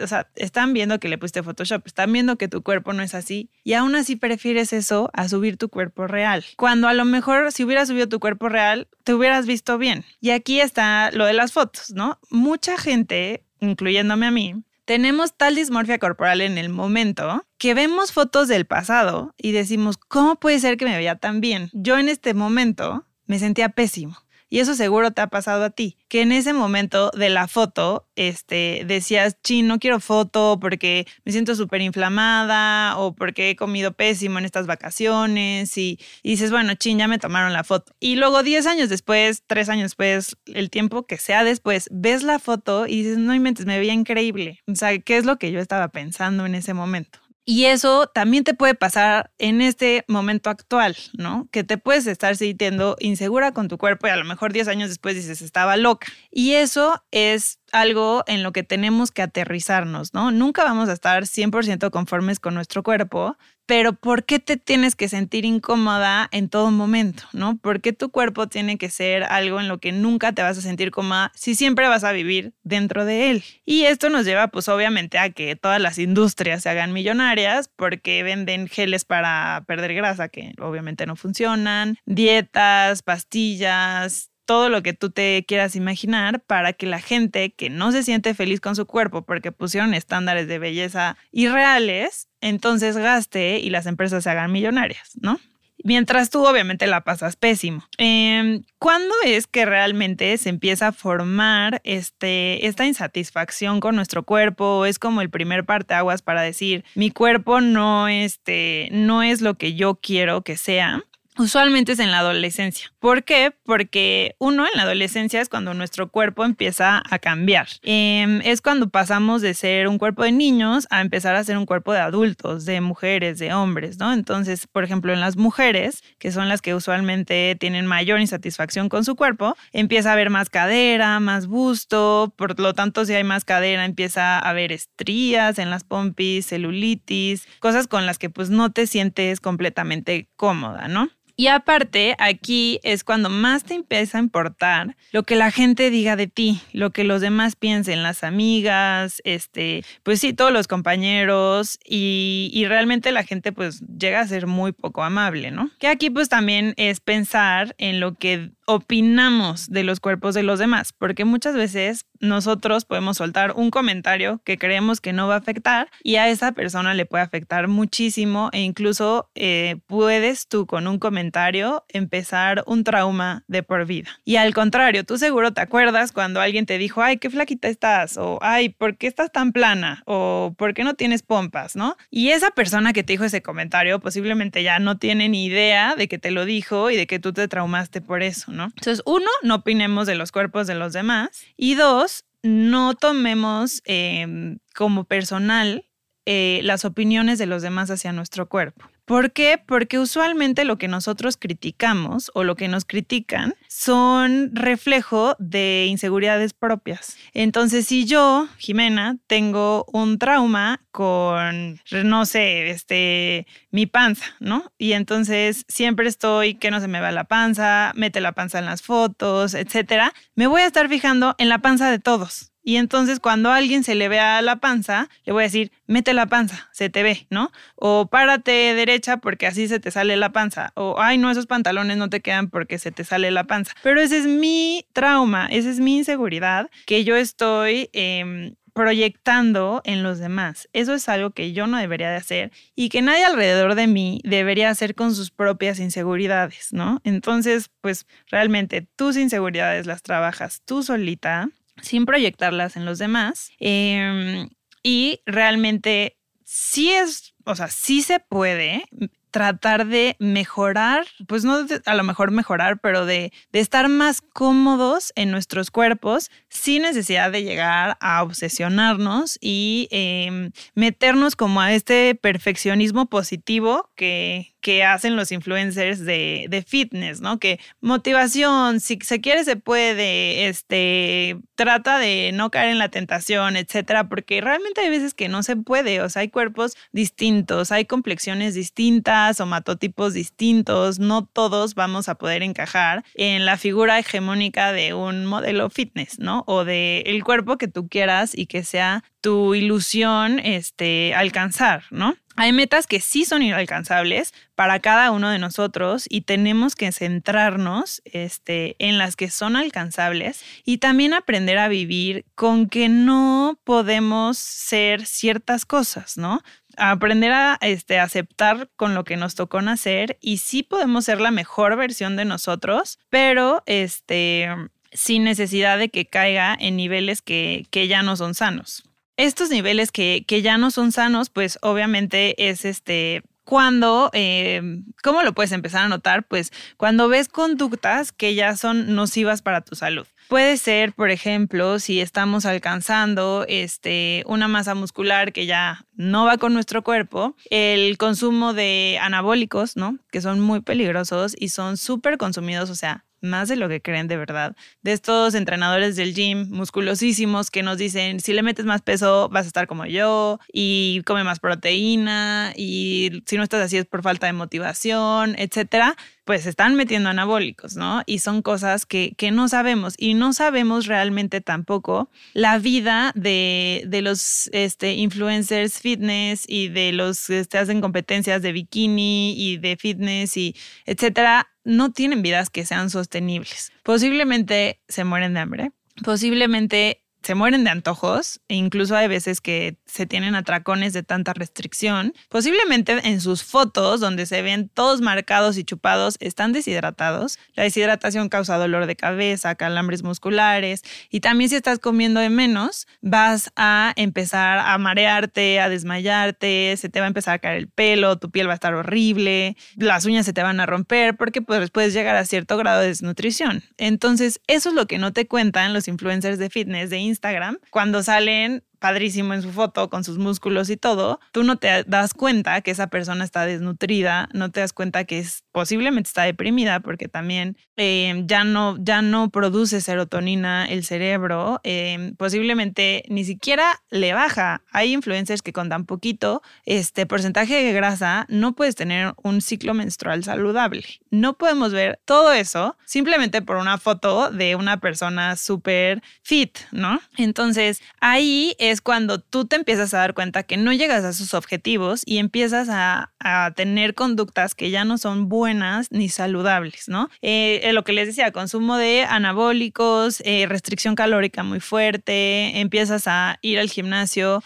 O 0.00 0.06
sea, 0.06 0.28
están 0.34 0.72
viendo 0.72 0.98
que 0.98 1.08
le 1.08 1.18
pusiste 1.18 1.42
Photoshop, 1.42 1.86
están 1.86 2.12
viendo 2.12 2.36
que 2.36 2.48
tu 2.48 2.62
cuerpo 2.62 2.92
no 2.92 3.02
es 3.02 3.14
así 3.14 3.50
y 3.64 3.74
aún 3.74 3.94
así 3.94 4.16
prefieres 4.16 4.72
eso 4.72 5.10
a 5.12 5.28
subir 5.28 5.56
tu 5.56 5.68
cuerpo 5.68 6.06
real. 6.06 6.44
Cuando 6.56 6.88
a 6.88 6.94
lo 6.94 7.04
mejor 7.04 7.52
si 7.52 7.64
hubieras 7.64 7.88
subido 7.88 8.08
tu 8.08 8.20
cuerpo 8.20 8.48
real, 8.48 8.88
te 9.04 9.14
hubieras 9.14 9.46
visto 9.46 9.78
bien. 9.78 10.04
Y 10.20 10.30
aquí 10.30 10.60
está 10.60 11.10
lo 11.12 11.24
de 11.24 11.32
las 11.32 11.52
fotos, 11.52 11.92
¿no? 11.92 12.18
Mucha 12.30 12.76
gente, 12.76 13.44
incluyéndome 13.60 14.26
a 14.26 14.30
mí, 14.30 14.54
tenemos 14.84 15.36
tal 15.36 15.54
dismorfia 15.54 15.98
corporal 15.98 16.40
en 16.40 16.56
el 16.56 16.70
momento 16.70 17.44
que 17.58 17.74
vemos 17.74 18.12
fotos 18.12 18.48
del 18.48 18.64
pasado 18.64 19.34
y 19.36 19.52
decimos, 19.52 19.98
¿cómo 19.98 20.36
puede 20.36 20.60
ser 20.60 20.78
que 20.78 20.86
me 20.86 20.96
vea 20.96 21.16
tan 21.16 21.42
bien? 21.42 21.68
Yo 21.74 21.98
en 21.98 22.08
este 22.08 22.32
momento 22.32 23.04
me 23.26 23.38
sentía 23.38 23.68
pésimo. 23.68 24.16
Y 24.50 24.60
eso 24.60 24.74
seguro 24.74 25.10
te 25.10 25.20
ha 25.20 25.26
pasado 25.26 25.64
a 25.64 25.70
ti, 25.70 25.98
que 26.08 26.22
en 26.22 26.32
ese 26.32 26.52
momento 26.52 27.10
de 27.10 27.28
la 27.28 27.48
foto, 27.48 28.08
este, 28.16 28.84
decías, 28.86 29.36
chin, 29.42 29.66
no 29.66 29.78
quiero 29.78 30.00
foto 30.00 30.58
porque 30.60 31.06
me 31.24 31.32
siento 31.32 31.54
súper 31.54 31.82
inflamada 31.82 32.96
o 32.96 33.14
porque 33.14 33.50
he 33.50 33.56
comido 33.56 33.92
pésimo 33.92 34.38
en 34.38 34.46
estas 34.46 34.66
vacaciones 34.66 35.76
y, 35.76 35.98
dices, 36.22 36.50
bueno, 36.50 36.74
chin, 36.74 36.98
ya 36.98 37.08
me 37.08 37.18
tomaron 37.18 37.52
la 37.52 37.64
foto. 37.64 37.92
Y 38.00 38.16
luego 38.16 38.42
10 38.42 38.66
años 38.66 38.88
después, 38.88 39.42
3 39.46 39.68
años 39.68 39.84
después, 39.84 40.36
el 40.46 40.70
tiempo 40.70 41.06
que 41.06 41.18
sea 41.18 41.44
después, 41.44 41.88
ves 41.92 42.22
la 42.22 42.38
foto 42.38 42.86
y 42.86 43.02
dices, 43.02 43.18
no 43.18 43.34
inventes, 43.34 43.66
me 43.66 43.78
veía 43.78 43.92
increíble. 43.92 44.60
O 44.66 44.74
sea, 44.74 44.98
¿qué 44.98 45.18
es 45.18 45.26
lo 45.26 45.38
que 45.38 45.52
yo 45.52 45.60
estaba 45.60 45.88
pensando 45.88 46.46
en 46.46 46.54
ese 46.54 46.72
momento? 46.72 47.18
Y 47.50 47.64
eso 47.64 48.06
también 48.08 48.44
te 48.44 48.52
puede 48.52 48.74
pasar 48.74 49.30
en 49.38 49.62
este 49.62 50.04
momento 50.06 50.50
actual, 50.50 50.98
¿no? 51.14 51.48
Que 51.50 51.64
te 51.64 51.78
puedes 51.78 52.06
estar 52.06 52.36
sintiendo 52.36 52.94
insegura 53.00 53.52
con 53.52 53.68
tu 53.68 53.78
cuerpo 53.78 54.06
y 54.06 54.10
a 54.10 54.16
lo 54.16 54.26
mejor 54.26 54.52
10 54.52 54.68
años 54.68 54.90
después 54.90 55.14
dices, 55.14 55.40
estaba 55.40 55.78
loca. 55.78 56.08
Y 56.30 56.52
eso 56.52 57.02
es 57.10 57.58
algo 57.72 58.24
en 58.26 58.42
lo 58.42 58.52
que 58.52 58.62
tenemos 58.62 59.10
que 59.10 59.22
aterrizarnos, 59.22 60.14
¿no? 60.14 60.30
Nunca 60.30 60.64
vamos 60.64 60.88
a 60.88 60.92
estar 60.92 61.24
100% 61.24 61.90
conformes 61.90 62.40
con 62.40 62.54
nuestro 62.54 62.82
cuerpo, 62.82 63.36
pero 63.66 63.92
¿por 63.92 64.24
qué 64.24 64.38
te 64.38 64.56
tienes 64.56 64.96
que 64.96 65.08
sentir 65.08 65.44
incómoda 65.44 66.28
en 66.32 66.48
todo 66.48 66.70
momento, 66.70 67.24
¿no? 67.32 67.58
¿Por 67.58 67.82
qué 67.82 67.92
tu 67.92 68.10
cuerpo 68.10 68.46
tiene 68.46 68.78
que 68.78 68.88
ser 68.88 69.24
algo 69.24 69.60
en 69.60 69.68
lo 69.68 69.78
que 69.78 69.92
nunca 69.92 70.32
te 70.32 70.42
vas 70.42 70.56
a 70.56 70.62
sentir 70.62 70.90
cómoda 70.90 71.30
si 71.34 71.54
siempre 71.54 71.86
vas 71.86 72.02
a 72.02 72.12
vivir 72.12 72.54
dentro 72.62 73.04
de 73.04 73.30
él? 73.30 73.44
Y 73.66 73.84
esto 73.84 74.08
nos 74.08 74.24
lleva 74.24 74.48
pues 74.48 74.68
obviamente 74.68 75.18
a 75.18 75.30
que 75.30 75.54
todas 75.54 75.80
las 75.82 75.98
industrias 75.98 76.62
se 76.62 76.70
hagan 76.70 76.94
millonarias 76.94 77.68
porque 77.68 78.22
venden 78.22 78.68
geles 78.68 79.04
para 79.04 79.64
perder 79.66 79.92
grasa 79.92 80.28
que 80.28 80.54
obviamente 80.60 81.04
no 81.04 81.14
funcionan, 81.14 81.98
dietas, 82.06 83.02
pastillas, 83.02 84.30
todo 84.48 84.70
lo 84.70 84.82
que 84.82 84.94
tú 84.94 85.10
te 85.10 85.44
quieras 85.46 85.76
imaginar 85.76 86.40
para 86.40 86.72
que 86.72 86.86
la 86.86 87.00
gente 87.00 87.50
que 87.50 87.68
no 87.68 87.92
se 87.92 88.02
siente 88.02 88.32
feliz 88.32 88.62
con 88.62 88.74
su 88.74 88.86
cuerpo 88.86 89.20
porque 89.20 89.52
pusieron 89.52 89.92
estándares 89.92 90.48
de 90.48 90.58
belleza 90.58 91.18
irreales, 91.32 92.30
entonces 92.40 92.96
gaste 92.96 93.58
y 93.58 93.68
las 93.68 93.84
empresas 93.84 94.24
se 94.24 94.30
hagan 94.30 94.50
millonarias, 94.50 95.10
¿no? 95.20 95.38
Mientras 95.84 96.30
tú 96.30 96.46
obviamente 96.46 96.86
la 96.86 97.02
pasas 97.04 97.36
pésimo. 97.36 97.86
Eh, 97.98 98.62
¿Cuándo 98.78 99.14
es 99.26 99.46
que 99.46 99.66
realmente 99.66 100.38
se 100.38 100.48
empieza 100.48 100.88
a 100.88 100.92
formar 100.92 101.82
este, 101.84 102.66
esta 102.66 102.86
insatisfacción 102.86 103.80
con 103.80 103.96
nuestro 103.96 104.22
cuerpo? 104.22 104.86
Es 104.86 104.98
como 104.98 105.20
el 105.20 105.28
primer 105.28 105.66
parteaguas 105.66 106.22
para 106.22 106.40
decir, 106.40 106.86
mi 106.94 107.10
cuerpo 107.10 107.60
no, 107.60 108.08
este, 108.08 108.88
no 108.92 109.22
es 109.22 109.42
lo 109.42 109.58
que 109.58 109.74
yo 109.74 109.96
quiero 109.96 110.40
que 110.40 110.56
sea. 110.56 111.04
Usualmente 111.38 111.92
es 111.92 112.00
en 112.00 112.10
la 112.10 112.18
adolescencia. 112.18 112.92
¿Por 112.98 113.22
qué? 113.22 113.54
Porque 113.62 114.34
uno, 114.40 114.64
en 114.64 114.72
la 114.74 114.82
adolescencia 114.82 115.40
es 115.40 115.48
cuando 115.48 115.72
nuestro 115.72 116.10
cuerpo 116.10 116.44
empieza 116.44 117.00
a 117.08 117.18
cambiar. 117.20 117.68
Em, 117.82 118.40
es 118.42 118.60
cuando 118.60 118.88
pasamos 118.88 119.40
de 119.40 119.54
ser 119.54 119.86
un 119.86 119.98
cuerpo 119.98 120.24
de 120.24 120.32
niños 120.32 120.88
a 120.90 121.00
empezar 121.00 121.36
a 121.36 121.44
ser 121.44 121.56
un 121.56 121.64
cuerpo 121.64 121.92
de 121.92 122.00
adultos, 122.00 122.64
de 122.64 122.80
mujeres, 122.80 123.38
de 123.38 123.54
hombres, 123.54 123.98
¿no? 123.98 124.12
Entonces, 124.12 124.66
por 124.66 124.82
ejemplo, 124.82 125.12
en 125.12 125.20
las 125.20 125.36
mujeres, 125.36 126.02
que 126.18 126.32
son 126.32 126.48
las 126.48 126.60
que 126.60 126.74
usualmente 126.74 127.56
tienen 127.60 127.86
mayor 127.86 128.18
insatisfacción 128.18 128.88
con 128.88 129.04
su 129.04 129.14
cuerpo, 129.14 129.56
empieza 129.72 130.10
a 130.10 130.14
haber 130.14 130.30
más 130.30 130.50
cadera, 130.50 131.20
más 131.20 131.46
busto, 131.46 132.34
por 132.36 132.58
lo 132.58 132.74
tanto, 132.74 133.04
si 133.04 133.14
hay 133.14 133.22
más 133.22 133.44
cadera, 133.44 133.84
empieza 133.84 134.40
a 134.40 134.48
haber 134.50 134.72
estrías 134.72 135.60
en 135.60 135.70
las 135.70 135.84
pompis, 135.84 136.46
celulitis, 136.46 137.46
cosas 137.60 137.86
con 137.86 138.06
las 138.06 138.18
que 138.18 138.28
pues 138.28 138.50
no 138.50 138.72
te 138.72 138.88
sientes 138.88 139.38
completamente 139.38 140.28
cómoda, 140.34 140.88
¿no? 140.88 141.08
Y 141.40 141.46
aparte, 141.46 142.16
aquí 142.18 142.80
es 142.82 143.04
cuando 143.04 143.30
más 143.30 143.62
te 143.62 143.74
empieza 143.74 144.18
a 144.18 144.20
importar 144.20 144.96
lo 145.12 145.22
que 145.22 145.36
la 145.36 145.52
gente 145.52 145.88
diga 145.88 146.16
de 146.16 146.26
ti, 146.26 146.60
lo 146.72 146.90
que 146.90 147.04
los 147.04 147.20
demás 147.20 147.54
piensen, 147.54 148.02
las 148.02 148.24
amigas, 148.24 149.22
este, 149.22 149.84
pues 150.02 150.18
sí, 150.18 150.32
todos 150.32 150.52
los 150.52 150.66
compañeros 150.66 151.78
y, 151.84 152.50
y 152.52 152.66
realmente 152.66 153.12
la 153.12 153.22
gente 153.22 153.52
pues 153.52 153.84
llega 153.86 154.18
a 154.18 154.26
ser 154.26 154.48
muy 154.48 154.72
poco 154.72 155.04
amable, 155.04 155.52
¿no? 155.52 155.70
Que 155.78 155.86
aquí 155.86 156.10
pues 156.10 156.28
también 156.28 156.74
es 156.76 156.98
pensar 156.98 157.72
en 157.78 158.00
lo 158.00 158.16
que 158.16 158.50
opinamos 158.68 159.70
de 159.70 159.82
los 159.82 159.98
cuerpos 159.98 160.34
de 160.34 160.42
los 160.42 160.58
demás, 160.58 160.92
porque 160.92 161.24
muchas 161.24 161.54
veces 161.54 162.04
nosotros 162.20 162.84
podemos 162.84 163.16
soltar 163.16 163.52
un 163.52 163.70
comentario 163.70 164.42
que 164.44 164.58
creemos 164.58 165.00
que 165.00 165.14
no 165.14 165.26
va 165.26 165.36
a 165.36 165.38
afectar 165.38 165.88
y 166.02 166.16
a 166.16 166.28
esa 166.28 166.52
persona 166.52 166.92
le 166.92 167.06
puede 167.06 167.24
afectar 167.24 167.66
muchísimo 167.68 168.50
e 168.52 168.60
incluso 168.60 169.30
eh, 169.34 169.76
puedes 169.86 170.48
tú 170.48 170.66
con 170.66 170.86
un 170.86 170.98
comentario 170.98 171.84
empezar 171.88 172.62
un 172.66 172.84
trauma 172.84 173.44
de 173.48 173.62
por 173.62 173.86
vida. 173.86 174.10
Y 174.26 174.36
al 174.36 174.52
contrario, 174.52 175.02
tú 175.04 175.16
seguro 175.16 175.52
te 175.52 175.62
acuerdas 175.62 176.12
cuando 176.12 176.42
alguien 176.42 176.66
te 176.66 176.76
dijo, 176.76 177.02
ay, 177.02 177.16
qué 177.16 177.30
flaquita 177.30 177.68
estás, 177.68 178.18
o 178.18 178.38
ay, 178.42 178.68
¿por 178.68 178.98
qué 178.98 179.06
estás 179.06 179.32
tan 179.32 179.52
plana? 179.52 180.02
o 180.04 180.54
¿por 180.58 180.74
qué 180.74 180.84
no 180.84 180.92
tienes 180.94 181.22
pompas? 181.22 181.74
¿No? 181.74 181.96
Y 182.10 182.30
esa 182.30 182.50
persona 182.50 182.92
que 182.92 183.02
te 183.02 183.14
dijo 183.14 183.24
ese 183.24 183.40
comentario 183.40 183.98
posiblemente 184.00 184.62
ya 184.62 184.78
no 184.78 184.98
tiene 184.98 185.30
ni 185.30 185.46
idea 185.46 185.94
de 185.96 186.06
que 186.06 186.18
te 186.18 186.30
lo 186.30 186.44
dijo 186.44 186.90
y 186.90 186.96
de 186.96 187.06
que 187.06 187.18
tú 187.18 187.32
te 187.32 187.48
traumaste 187.48 188.02
por 188.02 188.22
eso. 188.22 188.52
Entonces, 188.64 189.02
uno, 189.06 189.28
no 189.42 189.56
opinemos 189.56 190.06
de 190.06 190.14
los 190.14 190.32
cuerpos 190.32 190.66
de 190.66 190.74
los 190.74 190.92
demás. 190.92 191.30
Y 191.56 191.74
dos, 191.74 192.24
no 192.42 192.94
tomemos 192.94 193.82
em, 193.84 194.58
como 194.74 195.04
personal 195.04 195.86
eh, 196.26 196.60
las 196.62 196.84
opiniones 196.84 197.38
de 197.38 197.46
los 197.46 197.62
demás 197.62 197.90
hacia 197.90 198.12
nuestro 198.12 198.48
cuerpo. 198.48 198.88
¿Por 199.08 199.32
qué? 199.32 199.58
Porque 199.64 199.98
usualmente 199.98 200.66
lo 200.66 200.76
que 200.76 200.86
nosotros 200.86 201.38
criticamos 201.38 202.30
o 202.34 202.44
lo 202.44 202.56
que 202.56 202.68
nos 202.68 202.84
critican 202.84 203.54
son 203.66 204.50
reflejo 204.52 205.34
de 205.38 205.86
inseguridades 205.88 206.52
propias. 206.52 207.16
Entonces, 207.32 207.86
si 207.86 208.04
yo, 208.04 208.48
Jimena, 208.58 209.16
tengo 209.26 209.86
un 209.94 210.18
trauma 210.18 210.82
con, 210.90 211.80
no 212.04 212.26
sé, 212.26 212.68
este, 212.68 213.46
mi 213.70 213.86
panza, 213.86 214.26
¿no? 214.40 214.74
Y 214.76 214.92
entonces 214.92 215.64
siempre 215.68 216.06
estoy 216.06 216.56
que 216.56 216.70
no 216.70 216.78
se 216.78 216.88
me 216.88 217.00
va 217.00 217.10
la 217.10 217.24
panza, 217.24 217.92
mete 217.94 218.20
la 218.20 218.32
panza 218.32 218.58
en 218.58 218.66
las 218.66 218.82
fotos, 218.82 219.54
etcétera, 219.54 220.12
me 220.34 220.48
voy 220.48 220.60
a 220.60 220.66
estar 220.66 220.86
fijando 220.90 221.34
en 221.38 221.48
la 221.48 221.60
panza 221.60 221.90
de 221.90 221.98
todos. 221.98 222.52
Y 222.62 222.76
entonces 222.76 223.20
cuando 223.20 223.50
alguien 223.50 223.84
se 223.84 223.94
le 223.94 224.08
vea 224.08 224.42
la 224.42 224.56
panza, 224.56 225.08
le 225.24 225.32
voy 225.32 225.42
a 225.42 225.44
decir, 225.44 225.72
mete 225.86 226.12
la 226.12 226.26
panza, 226.26 226.68
se 226.72 226.90
te 226.90 227.02
ve, 227.02 227.26
¿no? 227.30 227.50
O 227.76 228.06
párate 228.06 228.74
derecha 228.74 229.18
porque 229.18 229.46
así 229.46 229.68
se 229.68 229.80
te 229.80 229.90
sale 229.90 230.16
la 230.16 230.32
panza. 230.32 230.72
O, 230.74 230.96
ay, 230.98 231.18
no, 231.18 231.30
esos 231.30 231.46
pantalones 231.46 231.96
no 231.96 232.10
te 232.10 232.20
quedan 232.20 232.50
porque 232.50 232.78
se 232.78 232.90
te 232.90 233.04
sale 233.04 233.30
la 233.30 233.44
panza. 233.44 233.72
Pero 233.82 234.00
ese 234.00 234.18
es 234.18 234.26
mi 234.26 234.84
trauma, 234.92 235.46
esa 235.46 235.70
es 235.70 235.80
mi 235.80 235.96
inseguridad 235.96 236.70
que 236.86 237.04
yo 237.04 237.16
estoy... 237.16 237.90
Em, 237.92 238.54
proyectando 238.78 239.82
en 239.84 240.04
los 240.04 240.20
demás. 240.20 240.68
Eso 240.72 240.94
es 240.94 241.08
algo 241.08 241.32
que 241.32 241.52
yo 241.52 241.66
no 241.66 241.78
debería 241.78 242.10
de 242.10 242.16
hacer 242.16 242.52
y 242.76 242.90
que 242.90 243.02
nadie 243.02 243.24
alrededor 243.24 243.74
de 243.74 243.88
mí 243.88 244.20
debería 244.22 244.70
hacer 244.70 244.94
con 244.94 245.16
sus 245.16 245.32
propias 245.32 245.80
inseguridades, 245.80 246.72
¿no? 246.72 247.00
Entonces, 247.02 247.70
pues 247.80 248.06
realmente 248.30 248.86
tus 248.94 249.16
inseguridades 249.16 249.86
las 249.86 250.02
trabajas 250.02 250.62
tú 250.64 250.84
solita 250.84 251.48
sin 251.82 252.06
proyectarlas 252.06 252.76
en 252.76 252.84
los 252.84 252.98
demás. 252.98 253.50
Em, 253.58 254.48
y 254.82 255.20
realmente 255.26 256.18
sí 256.44 256.90
es, 256.90 257.34
o 257.44 257.54
sea, 257.54 257.68
sí 257.68 258.02
se 258.02 258.20
puede 258.20 258.84
tratar 259.30 259.86
de 259.86 260.16
mejorar, 260.18 261.06
pues 261.26 261.44
no 261.44 261.66
a 261.84 261.94
lo 261.94 262.02
mejor 262.02 262.30
mejorar, 262.30 262.80
pero 262.80 263.04
de, 263.04 263.32
de, 263.52 263.60
estar 263.60 263.88
más 263.88 264.20
cómodos 264.20 265.12
en 265.16 265.30
nuestros 265.30 265.70
cuerpos 265.70 266.30
sin 266.48 266.82
necesidad 266.82 267.30
de 267.30 267.42
llegar 267.42 267.98
a 268.00 268.22
obsesionarnos 268.22 269.38
y 269.40 269.88
em, 269.90 270.50
meternos 270.74 271.36
como 271.36 271.60
a 271.60 271.72
este 271.72 272.14
perfeccionismo 272.14 273.06
positivo 273.06 273.90
que, 273.94 274.54
que 274.60 274.84
hacen 274.84 275.16
los 275.16 275.32
influencers 275.32 276.04
de, 276.04 276.46
de, 276.48 276.62
fitness, 276.62 277.20
¿no? 277.20 277.38
Que 277.38 277.60
motivación, 277.80 278.80
si 278.80 278.98
se 279.02 279.20
quiere 279.20 279.44
se 279.44 279.56
puede, 279.56 280.48
este, 280.48 281.38
trata 281.54 281.98
de 281.98 282.32
no 282.32 282.50
caer 282.50 282.70
en 282.70 282.78
la 282.78 282.88
tentación, 282.88 283.56
etcétera, 283.56 284.08
porque 284.08 284.40
realmente 284.40 284.80
hay 284.80 284.90
veces 284.90 285.14
que 285.14 285.28
no 285.28 285.42
se 285.42 285.56
puede, 285.56 286.02
o 286.02 286.08
sea, 286.08 286.22
hay 286.22 286.28
cuerpos 286.28 286.76
distintos, 286.92 287.72
hay 287.72 287.84
complexiones 287.84 288.54
distintas, 288.54 289.36
somatotipos 289.36 290.14
distintos, 290.14 290.98
no 290.98 291.24
todos 291.26 291.74
vamos 291.74 292.08
a 292.08 292.16
poder 292.16 292.42
encajar 292.42 293.04
en 293.14 293.46
la 293.46 293.56
figura 293.56 293.98
hegemónica 293.98 294.72
de 294.72 294.94
un 294.94 295.26
modelo 295.26 295.70
fitness, 295.70 296.18
¿no? 296.18 296.44
O 296.46 296.64
de 296.64 297.02
el 297.06 297.24
cuerpo 297.24 297.58
que 297.58 297.68
tú 297.68 297.88
quieras 297.88 298.36
y 298.36 298.46
que 298.46 298.64
sea 298.64 299.04
tu 299.20 299.54
ilusión, 299.54 300.38
este, 300.38 301.14
alcanzar, 301.14 301.84
¿no? 301.90 302.16
Hay 302.40 302.52
metas 302.52 302.86
que 302.86 303.00
sí 303.00 303.24
son 303.24 303.42
inalcanzables 303.42 304.32
para 304.54 304.78
cada 304.78 305.10
uno 305.10 305.28
de 305.28 305.40
nosotros 305.40 306.04
y 306.08 306.20
tenemos 306.20 306.76
que 306.76 306.92
centrarnos 306.92 308.00
este, 308.04 308.76
en 308.78 308.96
las 308.96 309.16
que 309.16 309.28
son 309.28 309.56
alcanzables 309.56 310.44
y 310.64 310.78
también 310.78 311.14
aprender 311.14 311.58
a 311.58 311.66
vivir 311.66 312.26
con 312.36 312.68
que 312.68 312.88
no 312.88 313.58
podemos 313.64 314.38
ser 314.38 315.04
ciertas 315.04 315.66
cosas, 315.66 316.16
¿no? 316.16 316.40
aprender 316.76 317.32
a 317.32 317.58
este, 317.60 317.98
aceptar 317.98 318.70
con 318.76 318.94
lo 318.94 319.02
que 319.02 319.16
nos 319.16 319.34
tocó 319.34 319.60
nacer 319.60 320.16
y 320.20 320.38
sí 320.38 320.62
podemos 320.62 321.06
ser 321.06 321.20
la 321.20 321.32
mejor 321.32 321.76
versión 321.76 322.14
de 322.14 322.24
nosotros, 322.24 323.00
pero 323.10 323.64
este, 323.66 324.48
sin 324.92 325.24
necesidad 325.24 325.76
de 325.76 325.88
que 325.88 326.06
caiga 326.06 326.56
en 326.56 326.76
niveles 326.76 327.20
que, 327.20 327.66
que 327.72 327.88
ya 327.88 328.04
no 328.04 328.14
son 328.14 328.36
sanos 328.36 328.87
estos 329.18 329.50
niveles 329.50 329.92
que, 329.92 330.24
que, 330.26 330.40
ya 330.40 330.56
no 330.56 330.70
son 330.70 330.92
sanos, 330.92 331.28
pues 331.28 331.58
obviamente 331.60 332.48
es 332.48 332.64
este 332.64 333.22
cuando, 333.44 334.10
eh, 334.12 334.62
¿cómo 335.02 335.22
lo 335.22 335.32
puedes 335.32 335.52
empezar 335.52 335.82
a 335.82 335.88
notar? 335.88 336.22
Pues 336.22 336.52
cuando 336.76 337.08
ves 337.08 337.28
conductas 337.28 338.12
que 338.12 338.34
ya 338.34 338.56
son 338.56 338.94
nocivas 338.94 339.42
para 339.42 339.62
tu 339.62 339.74
salud. 339.74 340.06
Puede 340.28 340.58
ser, 340.58 340.92
por 340.92 341.10
ejemplo, 341.10 341.78
si 341.78 342.00
estamos 342.02 342.44
alcanzando 342.44 343.46
este, 343.48 344.24
una 344.26 344.46
masa 344.46 344.74
muscular 344.74 345.32
que 345.32 345.46
ya 345.46 345.86
no 345.94 346.26
va 346.26 346.36
con 346.36 346.52
nuestro 346.52 346.84
cuerpo, 346.84 347.34
el 347.48 347.96
consumo 347.96 348.52
de 348.52 348.98
anabólicos, 349.00 349.78
¿no? 349.78 349.98
Que 350.10 350.20
son 350.20 350.40
muy 350.40 350.60
peligrosos 350.60 351.34
y 351.38 351.48
son 351.48 351.78
súper 351.78 352.18
consumidos, 352.18 352.68
o 352.68 352.74
sea, 352.74 353.06
más 353.22 353.48
de 353.48 353.56
lo 353.56 353.70
que 353.70 353.80
creen 353.80 354.06
de 354.06 354.18
verdad. 354.18 354.54
De 354.82 354.92
estos 354.92 355.34
entrenadores 355.34 355.96
del 355.96 356.14
gym 356.14 356.48
musculosísimos 356.50 357.50
que 357.50 357.62
nos 357.62 357.78
dicen, 357.78 358.20
si 358.20 358.34
le 358.34 358.42
metes 358.42 358.66
más 358.66 358.82
peso 358.82 359.30
vas 359.30 359.46
a 359.46 359.48
estar 359.48 359.66
como 359.66 359.86
yo 359.86 360.38
y 360.52 361.02
come 361.06 361.24
más 361.24 361.40
proteína 361.40 362.52
y 362.54 363.22
si 363.26 363.38
no 363.38 363.42
estás 363.42 363.62
así 363.62 363.78
es 363.78 363.86
por 363.86 364.02
falta 364.02 364.26
de 364.26 364.34
motivación, 364.34 365.34
etcétera 365.38 365.96
pues 366.28 366.44
están 366.44 366.74
metiendo 366.74 367.08
anabólicos, 367.08 367.74
¿no? 367.74 368.02
Y 368.04 368.18
son 368.18 368.42
cosas 368.42 368.84
que, 368.84 369.14
no 369.32 369.48
sabemos 369.48 369.94
y 369.96 370.12
no 370.12 370.34
sabemos 370.34 370.84
realmente 370.84 371.40
tampoco 371.40 372.10
la 372.34 372.58
vida 372.58 373.12
de, 373.14 373.88
los 374.02 374.50
este, 374.52 374.92
influencers 374.92 375.80
fitness 375.80 376.44
y 376.46 376.68
de 376.68 376.92
los 376.92 377.28
que 377.28 377.56
hacen 377.56 377.80
competencias 377.80 378.42
de 378.42 378.52
bikini 378.52 379.36
y 379.38 379.56
de 379.56 379.78
fitness 379.78 380.36
y 380.36 380.54
etcétera, 380.84 381.48
no 381.64 381.92
tienen 381.92 382.20
vidas 382.20 382.50
que 382.50 382.66
sean 382.66 382.90
sostenibles. 382.90 383.72
Posiblemente 383.82 384.82
se 384.86 385.04
mueren 385.04 385.32
de 385.32 385.40
hambre, 385.40 385.72
posiblemente 386.04 387.06
se 387.22 387.34
mueren 387.34 387.64
de 387.64 387.70
antojos 387.70 388.40
e 388.48 388.54
incluso 388.54 388.96
hay 388.96 389.08
veces 389.08 389.40
que 389.40 389.76
se 389.86 390.06
tienen 390.06 390.34
atracones 390.34 390.92
de 390.92 391.02
tanta 391.02 391.34
restricción. 391.34 392.14
Posiblemente 392.28 392.98
en 393.08 393.20
sus 393.20 393.42
fotos, 393.42 394.00
donde 394.00 394.26
se 394.26 394.42
ven 394.42 394.68
todos 394.68 395.00
marcados 395.00 395.58
y 395.58 395.64
chupados, 395.64 396.16
están 396.20 396.52
deshidratados. 396.52 397.38
La 397.54 397.64
deshidratación 397.64 398.28
causa 398.28 398.56
dolor 398.56 398.86
de 398.86 398.96
cabeza, 398.96 399.54
calambres 399.54 400.02
musculares 400.02 400.82
y 401.10 401.20
también 401.20 401.50
si 401.50 401.56
estás 401.56 401.78
comiendo 401.78 402.20
de 402.20 402.30
menos, 402.30 402.86
vas 403.00 403.50
a 403.56 403.92
empezar 403.96 404.58
a 404.58 404.78
marearte, 404.78 405.60
a 405.60 405.68
desmayarte, 405.68 406.76
se 406.76 406.88
te 406.88 407.00
va 407.00 407.06
a 407.06 407.08
empezar 407.08 407.34
a 407.34 407.38
caer 407.38 407.56
el 407.56 407.68
pelo, 407.68 408.18
tu 408.18 408.30
piel 408.30 408.48
va 408.48 408.52
a 408.52 408.54
estar 408.54 408.74
horrible, 408.74 409.56
las 409.76 410.04
uñas 410.04 410.26
se 410.26 410.32
te 410.32 410.42
van 410.42 410.60
a 410.60 410.66
romper 410.66 411.16
porque 411.16 411.42
pues, 411.42 411.70
puedes 411.70 411.92
llegar 411.92 412.16
a 412.16 412.24
cierto 412.24 412.56
grado 412.56 412.80
de 412.80 412.88
desnutrición. 412.88 413.64
Entonces, 413.76 414.40
eso 414.46 414.70
es 414.70 414.74
lo 414.74 414.86
que 414.86 414.98
no 414.98 415.12
te 415.12 415.26
cuentan 415.26 415.72
los 415.72 415.88
influencers 415.88 416.38
de 416.38 416.50
fitness 416.50 416.90
de 416.90 416.98
Instagram 417.08 417.58
cuando 417.70 418.02
salen 418.02 418.62
padrísimo 418.78 419.34
en 419.34 419.42
su 419.42 419.52
foto 419.52 419.90
con 419.90 420.04
sus 420.04 420.18
músculos 420.18 420.70
y 420.70 420.76
todo, 420.76 421.20
tú 421.32 421.42
no 421.42 421.56
te 421.56 421.84
das 421.84 422.14
cuenta 422.14 422.60
que 422.60 422.70
esa 422.70 422.88
persona 422.88 423.24
está 423.24 423.46
desnutrida, 423.46 424.28
no 424.32 424.50
te 424.50 424.60
das 424.60 424.72
cuenta 424.72 425.04
que 425.04 425.18
es, 425.18 425.44
posiblemente 425.52 426.08
está 426.08 426.22
deprimida 426.22 426.80
porque 426.80 427.08
también 427.08 427.56
eh, 427.76 428.22
ya, 428.26 428.44
no, 428.44 428.76
ya 428.78 429.02
no 429.02 429.30
produce 429.30 429.80
serotonina 429.80 430.66
el 430.66 430.84
cerebro, 430.84 431.60
eh, 431.64 432.12
posiblemente 432.16 433.04
ni 433.08 433.24
siquiera 433.24 433.82
le 433.90 434.12
baja. 434.12 434.62
Hay 434.72 434.92
influencers 434.92 435.42
que 435.42 435.52
con 435.52 435.68
tan 435.68 435.84
poquito 435.84 436.42
este 436.64 437.06
porcentaje 437.06 437.62
de 437.62 437.72
grasa 437.72 438.26
no 438.28 438.54
puedes 438.54 438.74
tener 438.74 439.14
un 439.22 439.40
ciclo 439.40 439.74
menstrual 439.74 440.24
saludable. 440.24 440.84
No 441.10 441.34
podemos 441.36 441.72
ver 441.72 442.00
todo 442.04 442.32
eso 442.32 442.76
simplemente 442.84 443.42
por 443.42 443.56
una 443.56 443.78
foto 443.78 444.30
de 444.30 444.56
una 444.56 444.78
persona 444.80 445.36
súper 445.36 446.02
fit, 446.22 446.58
¿no? 446.72 447.00
Entonces 447.16 447.82
ahí 448.00 448.54
es 448.70 448.80
cuando 448.80 449.18
tú 449.18 449.46
te 449.46 449.56
empiezas 449.56 449.94
a 449.94 449.98
dar 449.98 450.14
cuenta 450.14 450.42
que 450.42 450.56
no 450.56 450.72
llegas 450.72 451.04
a 451.04 451.12
sus 451.12 451.34
objetivos 451.34 452.02
y 452.04 452.18
empiezas 452.18 452.68
a, 452.70 453.10
tener 453.56 453.94
conductas 453.94 454.54
que 454.54 454.70
ya 454.70 454.84
no 454.84 454.96
son 454.96 455.28
buenas 455.28 455.88
ni 455.90 456.08
saludables, 456.08 456.88
¿no? 456.88 457.10
Eh, 457.20 457.60
eh, 457.64 457.72
lo 457.72 457.84
que 457.84 457.92
les 457.92 458.06
decía, 458.06 458.32
consumo 458.32 458.76
de 458.76 459.02
anabólicos, 459.02 460.22
eh, 460.24 460.46
restricción 460.48 460.94
calórica 460.94 461.42
muy 461.42 461.60
fuerte, 461.60 462.58
empiezas 462.60 463.06
a 463.06 463.38
ir 463.42 463.58
al 463.58 463.68
gimnasio, 463.68 464.42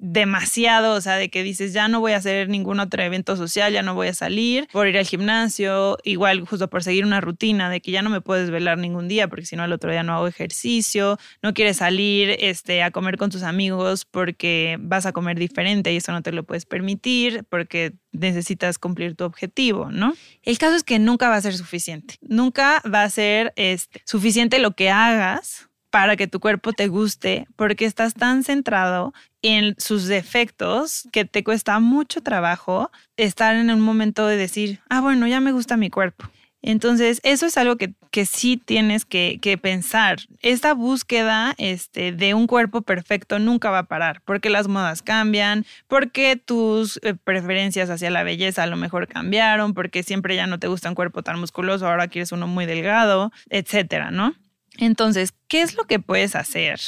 demasiado, 0.00 0.94
o 0.94 1.00
sea, 1.02 1.16
de 1.16 1.28
que 1.28 1.42
dices, 1.42 1.74
ya 1.74 1.86
no 1.86 2.00
voy 2.00 2.12
a 2.12 2.16
hacer 2.16 2.48
ningún 2.48 2.80
otro 2.80 3.02
evento 3.02 3.36
social, 3.36 3.72
ya 3.72 3.82
no 3.82 3.94
voy 3.94 4.08
a 4.08 4.14
salir 4.14 4.66
por 4.72 4.88
ir 4.88 4.96
al 4.96 5.04
gimnasio, 5.04 5.98
igual 6.04 6.40
justo 6.46 6.68
por 6.70 6.82
seguir 6.82 7.04
una 7.04 7.20
rutina 7.20 7.68
de 7.68 7.82
que 7.82 7.90
ya 7.90 8.00
no 8.00 8.08
me 8.08 8.22
puedes 8.22 8.50
velar 8.50 8.78
ningún 8.78 9.08
día 9.08 9.28
porque 9.28 9.44
si 9.44 9.56
no 9.56 9.64
el 9.64 9.72
otro 9.72 9.90
día 9.90 10.02
no 10.02 10.14
hago 10.14 10.26
ejercicio, 10.26 11.18
no 11.42 11.52
quieres 11.52 11.76
salir 11.76 12.34
este, 12.40 12.82
a 12.82 12.90
comer 12.90 13.18
con 13.18 13.30
tus 13.30 13.42
amigos 13.42 14.06
porque 14.06 14.78
vas 14.80 15.04
a 15.04 15.12
comer 15.12 15.38
diferente 15.38 15.92
y 15.92 15.98
eso 15.98 16.12
no 16.12 16.22
te 16.22 16.32
lo 16.32 16.44
puedes 16.44 16.64
permitir 16.64 17.44
porque 17.50 17.92
necesitas 18.12 18.78
cumplir 18.78 19.14
tu 19.14 19.24
objetivo, 19.24 19.90
¿no? 19.90 20.14
El 20.42 20.58
caso 20.58 20.76
es 20.76 20.82
que 20.82 20.98
nunca 20.98 21.28
va 21.28 21.36
a 21.36 21.40
ser 21.42 21.54
suficiente, 21.54 22.16
nunca 22.22 22.82
va 22.92 23.02
a 23.02 23.10
ser 23.10 23.52
este, 23.56 24.02
suficiente 24.06 24.58
lo 24.58 24.72
que 24.72 24.90
hagas 24.90 25.69
para 25.90 26.16
que 26.16 26.26
tu 26.26 26.40
cuerpo 26.40 26.72
te 26.72 26.88
guste 26.88 27.46
porque 27.56 27.84
estás 27.84 28.14
tan 28.14 28.44
centrado 28.44 29.12
en 29.42 29.74
sus 29.78 30.06
defectos 30.06 31.08
que 31.12 31.24
te 31.24 31.44
cuesta 31.44 31.78
mucho 31.80 32.22
trabajo 32.22 32.90
estar 33.16 33.56
en 33.56 33.70
un 33.70 33.80
momento 33.80 34.26
de 34.26 34.36
decir, 34.36 34.80
ah, 34.88 35.00
bueno, 35.00 35.26
ya 35.26 35.40
me 35.40 35.52
gusta 35.52 35.76
mi 35.76 35.90
cuerpo. 35.90 36.30
Entonces, 36.62 37.20
eso 37.22 37.46
es 37.46 37.56
algo 37.56 37.76
que, 37.76 37.94
sí 38.26 38.58
tienes 38.58 39.06
que, 39.06 39.38
que, 39.40 39.56
pensar. 39.56 40.18
Esta 40.42 40.74
búsqueda 40.74 41.54
este, 41.56 42.12
de 42.12 42.34
un 42.34 42.46
cuerpo 42.46 42.82
perfecto 42.82 43.38
nunca 43.38 43.70
va 43.70 43.78
a 43.78 43.82
parar, 43.84 44.20
porque 44.26 44.50
las 44.50 44.68
modas 44.68 45.00
cambian, 45.00 45.64
porque 45.88 46.36
tus 46.36 47.00
eh, 47.02 47.14
preferencias 47.14 47.88
hacia 47.88 48.10
la 48.10 48.24
belleza 48.24 48.62
a 48.62 48.66
lo 48.66 48.76
mejor 48.76 49.08
cambiaron, 49.08 49.72
porque 49.72 50.02
siempre 50.02 50.36
ya 50.36 50.46
no 50.46 50.58
te 50.58 50.68
gusta 50.68 50.90
un 50.90 50.94
cuerpo 50.94 51.22
tan 51.22 51.40
musculoso, 51.40 51.88
ahora 51.88 52.08
quieres 52.08 52.30
uno 52.32 52.46
muy 52.46 52.66
delgado, 52.66 53.32
etcétera, 53.48 54.10
¿no? 54.10 54.34
Entonces, 54.80 55.34
¿qué 55.46 55.60
es 55.60 55.76
lo 55.76 55.84
que 55.84 56.00
puedes 56.00 56.34
hacer 56.34 56.80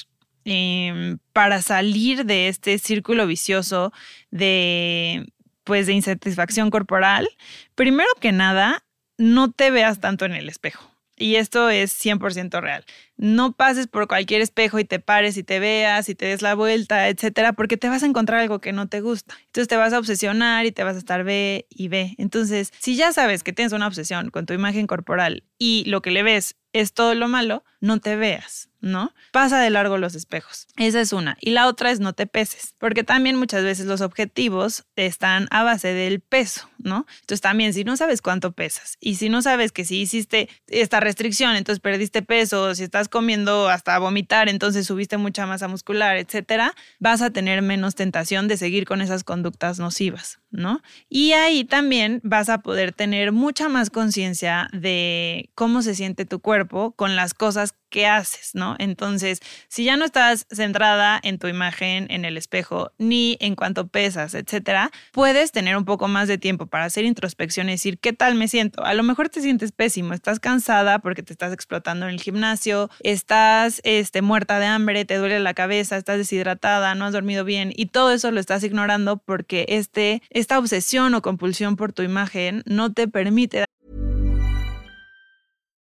em, 0.44 1.18
para 1.32 1.60
salir 1.60 2.24
de 2.24 2.48
este 2.48 2.78
círculo 2.78 3.26
vicioso 3.26 3.92
de, 4.30 5.30
pues, 5.62 5.86
de 5.86 5.92
insatisfacción 5.92 6.70
corporal? 6.70 7.28
Primero 7.74 8.08
que 8.18 8.32
nada, 8.32 8.82
no 9.18 9.52
te 9.52 9.70
veas 9.70 10.00
tanto 10.00 10.24
en 10.24 10.32
el 10.32 10.48
espejo. 10.48 10.90
Y 11.18 11.36
esto 11.36 11.68
es 11.68 11.92
100% 11.92 12.60
real. 12.62 12.84
No 13.18 13.52
pases 13.52 13.86
por 13.86 14.08
cualquier 14.08 14.40
espejo 14.40 14.78
y 14.78 14.84
te 14.84 14.98
pares 14.98 15.36
y 15.36 15.44
te 15.44 15.60
veas 15.60 16.08
y 16.08 16.14
te 16.14 16.24
des 16.26 16.40
la 16.40 16.54
vuelta, 16.54 17.08
etcétera, 17.08 17.52
porque 17.52 17.76
te 17.76 17.90
vas 17.90 18.02
a 18.02 18.06
encontrar 18.06 18.40
algo 18.40 18.60
que 18.60 18.72
no 18.72 18.88
te 18.88 19.02
gusta. 19.02 19.36
Entonces 19.46 19.68
te 19.68 19.76
vas 19.76 19.92
a 19.92 19.98
obsesionar 19.98 20.64
y 20.64 20.72
te 20.72 20.82
vas 20.82 20.96
a 20.96 20.98
estar 20.98 21.22
ve 21.22 21.66
y 21.68 21.88
ve. 21.88 22.14
Entonces, 22.16 22.72
si 22.78 22.96
ya 22.96 23.12
sabes 23.12 23.42
que 23.42 23.52
tienes 23.52 23.74
una 23.74 23.86
obsesión 23.86 24.30
con 24.30 24.46
tu 24.46 24.54
imagen 24.54 24.86
corporal 24.86 25.44
y 25.58 25.84
lo 25.86 26.00
que 26.00 26.10
le 26.10 26.22
ves 26.22 26.56
es 26.72 26.92
todo 26.92 27.14
lo 27.14 27.28
malo, 27.28 27.64
no 27.80 28.00
te 28.00 28.16
veas. 28.16 28.68
¿no? 28.82 29.14
Pasa 29.30 29.60
de 29.60 29.70
largo 29.70 29.96
los 29.96 30.14
espejos. 30.14 30.66
Esa 30.76 31.00
es 31.00 31.12
una. 31.12 31.38
Y 31.40 31.50
la 31.50 31.68
otra 31.68 31.90
es 31.90 32.00
no 32.00 32.12
te 32.12 32.26
peses, 32.26 32.74
porque 32.78 33.04
también 33.04 33.36
muchas 33.36 33.62
veces 33.62 33.86
los 33.86 34.00
objetivos 34.00 34.84
están 34.96 35.46
a 35.50 35.62
base 35.62 35.94
del 35.94 36.20
peso, 36.20 36.68
¿no? 36.78 37.06
Entonces 37.20 37.40
también 37.40 37.72
si 37.72 37.84
no 37.84 37.96
sabes 37.96 38.20
cuánto 38.20 38.52
pesas 38.52 38.98
y 39.00 39.14
si 39.14 39.28
no 39.28 39.40
sabes 39.40 39.70
que 39.70 39.84
si 39.84 40.00
hiciste 40.00 40.48
esta 40.66 40.98
restricción, 40.98 41.54
entonces 41.54 41.80
perdiste 41.80 42.22
peso, 42.22 42.74
si 42.74 42.82
estás 42.82 43.08
comiendo 43.08 43.68
hasta 43.68 43.96
vomitar, 43.98 44.48
entonces 44.48 44.86
subiste 44.86 45.16
mucha 45.16 45.46
masa 45.46 45.68
muscular, 45.68 46.16
etcétera, 46.16 46.74
vas 46.98 47.22
a 47.22 47.30
tener 47.30 47.62
menos 47.62 47.94
tentación 47.94 48.48
de 48.48 48.56
seguir 48.56 48.84
con 48.84 49.00
esas 49.00 49.22
conductas 49.22 49.78
nocivas, 49.78 50.40
¿no? 50.50 50.82
Y 51.08 51.32
ahí 51.32 51.64
también 51.64 52.20
vas 52.24 52.48
a 52.48 52.58
poder 52.58 52.92
tener 52.92 53.30
mucha 53.30 53.68
más 53.68 53.90
conciencia 53.90 54.68
de 54.72 55.50
cómo 55.54 55.82
se 55.82 55.94
siente 55.94 56.24
tu 56.24 56.40
cuerpo 56.40 56.61
con 56.68 57.16
las 57.16 57.34
cosas 57.34 57.74
que 57.92 58.06
haces, 58.06 58.54
¿no? 58.54 58.74
Entonces, 58.78 59.40
si 59.68 59.84
ya 59.84 59.96
no 59.96 60.04
estás 60.04 60.46
centrada 60.50 61.20
en 61.22 61.38
tu 61.38 61.46
imagen 61.46 62.10
en 62.10 62.24
el 62.24 62.38
espejo 62.38 62.90
ni 62.98 63.36
en 63.38 63.54
cuánto 63.54 63.86
pesas, 63.86 64.34
etcétera, 64.34 64.90
puedes 65.12 65.52
tener 65.52 65.76
un 65.76 65.84
poco 65.84 66.08
más 66.08 66.26
de 66.26 66.38
tiempo 66.38 66.66
para 66.66 66.86
hacer 66.86 67.04
introspección 67.04 67.68
y 67.68 67.72
decir, 67.72 67.98
¿qué 67.98 68.14
tal 68.14 68.34
me 68.34 68.48
siento? 68.48 68.82
A 68.82 68.94
lo 68.94 69.02
mejor 69.02 69.28
te 69.28 69.42
sientes 69.42 69.72
pésimo, 69.72 70.14
estás 70.14 70.40
cansada 70.40 71.00
porque 71.00 71.22
te 71.22 71.34
estás 71.34 71.52
explotando 71.52 72.06
en 72.08 72.14
el 72.14 72.20
gimnasio, 72.20 72.90
estás 73.00 73.82
este, 73.84 74.22
muerta 74.22 74.58
de 74.58 74.66
hambre, 74.66 75.04
te 75.04 75.16
duele 75.16 75.38
la 75.38 75.52
cabeza, 75.52 75.98
estás 75.98 76.16
deshidratada, 76.16 76.94
no 76.94 77.04
has 77.04 77.12
dormido 77.12 77.44
bien 77.44 77.72
y 77.76 77.86
todo 77.86 78.10
eso 78.12 78.30
lo 78.30 78.40
estás 78.40 78.64
ignorando 78.64 79.18
porque 79.18 79.66
este, 79.68 80.22
esta 80.30 80.58
obsesión 80.58 81.14
o 81.14 81.20
compulsión 81.20 81.76
por 81.76 81.92
tu 81.92 82.02
imagen 82.02 82.62
no 82.64 82.90
te 82.94 83.06
permite 83.06 83.66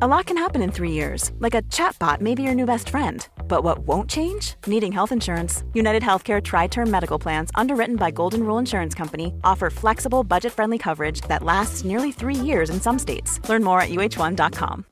A 0.00 0.06
lot 0.06 0.26
can 0.26 0.36
happen 0.36 0.62
in 0.62 0.70
three 0.70 0.92
years, 0.92 1.32
like 1.40 1.56
a 1.56 1.62
chatbot 1.62 2.20
may 2.20 2.32
be 2.32 2.44
your 2.44 2.54
new 2.54 2.66
best 2.66 2.88
friend. 2.88 3.26
But 3.48 3.64
what 3.64 3.80
won't 3.80 4.08
change? 4.08 4.54
Needing 4.64 4.92
health 4.92 5.10
insurance. 5.10 5.64
United 5.74 6.04
Healthcare 6.04 6.40
Tri 6.40 6.68
Term 6.68 6.88
Medical 6.88 7.18
Plans, 7.18 7.50
underwritten 7.56 7.96
by 7.96 8.12
Golden 8.12 8.44
Rule 8.44 8.58
Insurance 8.60 8.94
Company, 8.94 9.32
offer 9.42 9.70
flexible, 9.70 10.22
budget 10.22 10.52
friendly 10.52 10.78
coverage 10.78 11.22
that 11.22 11.42
lasts 11.42 11.84
nearly 11.84 12.12
three 12.12 12.36
years 12.36 12.70
in 12.70 12.80
some 12.80 12.96
states. 12.96 13.40
Learn 13.48 13.64
more 13.64 13.80
at 13.80 13.88
uh1.com. 13.88 14.84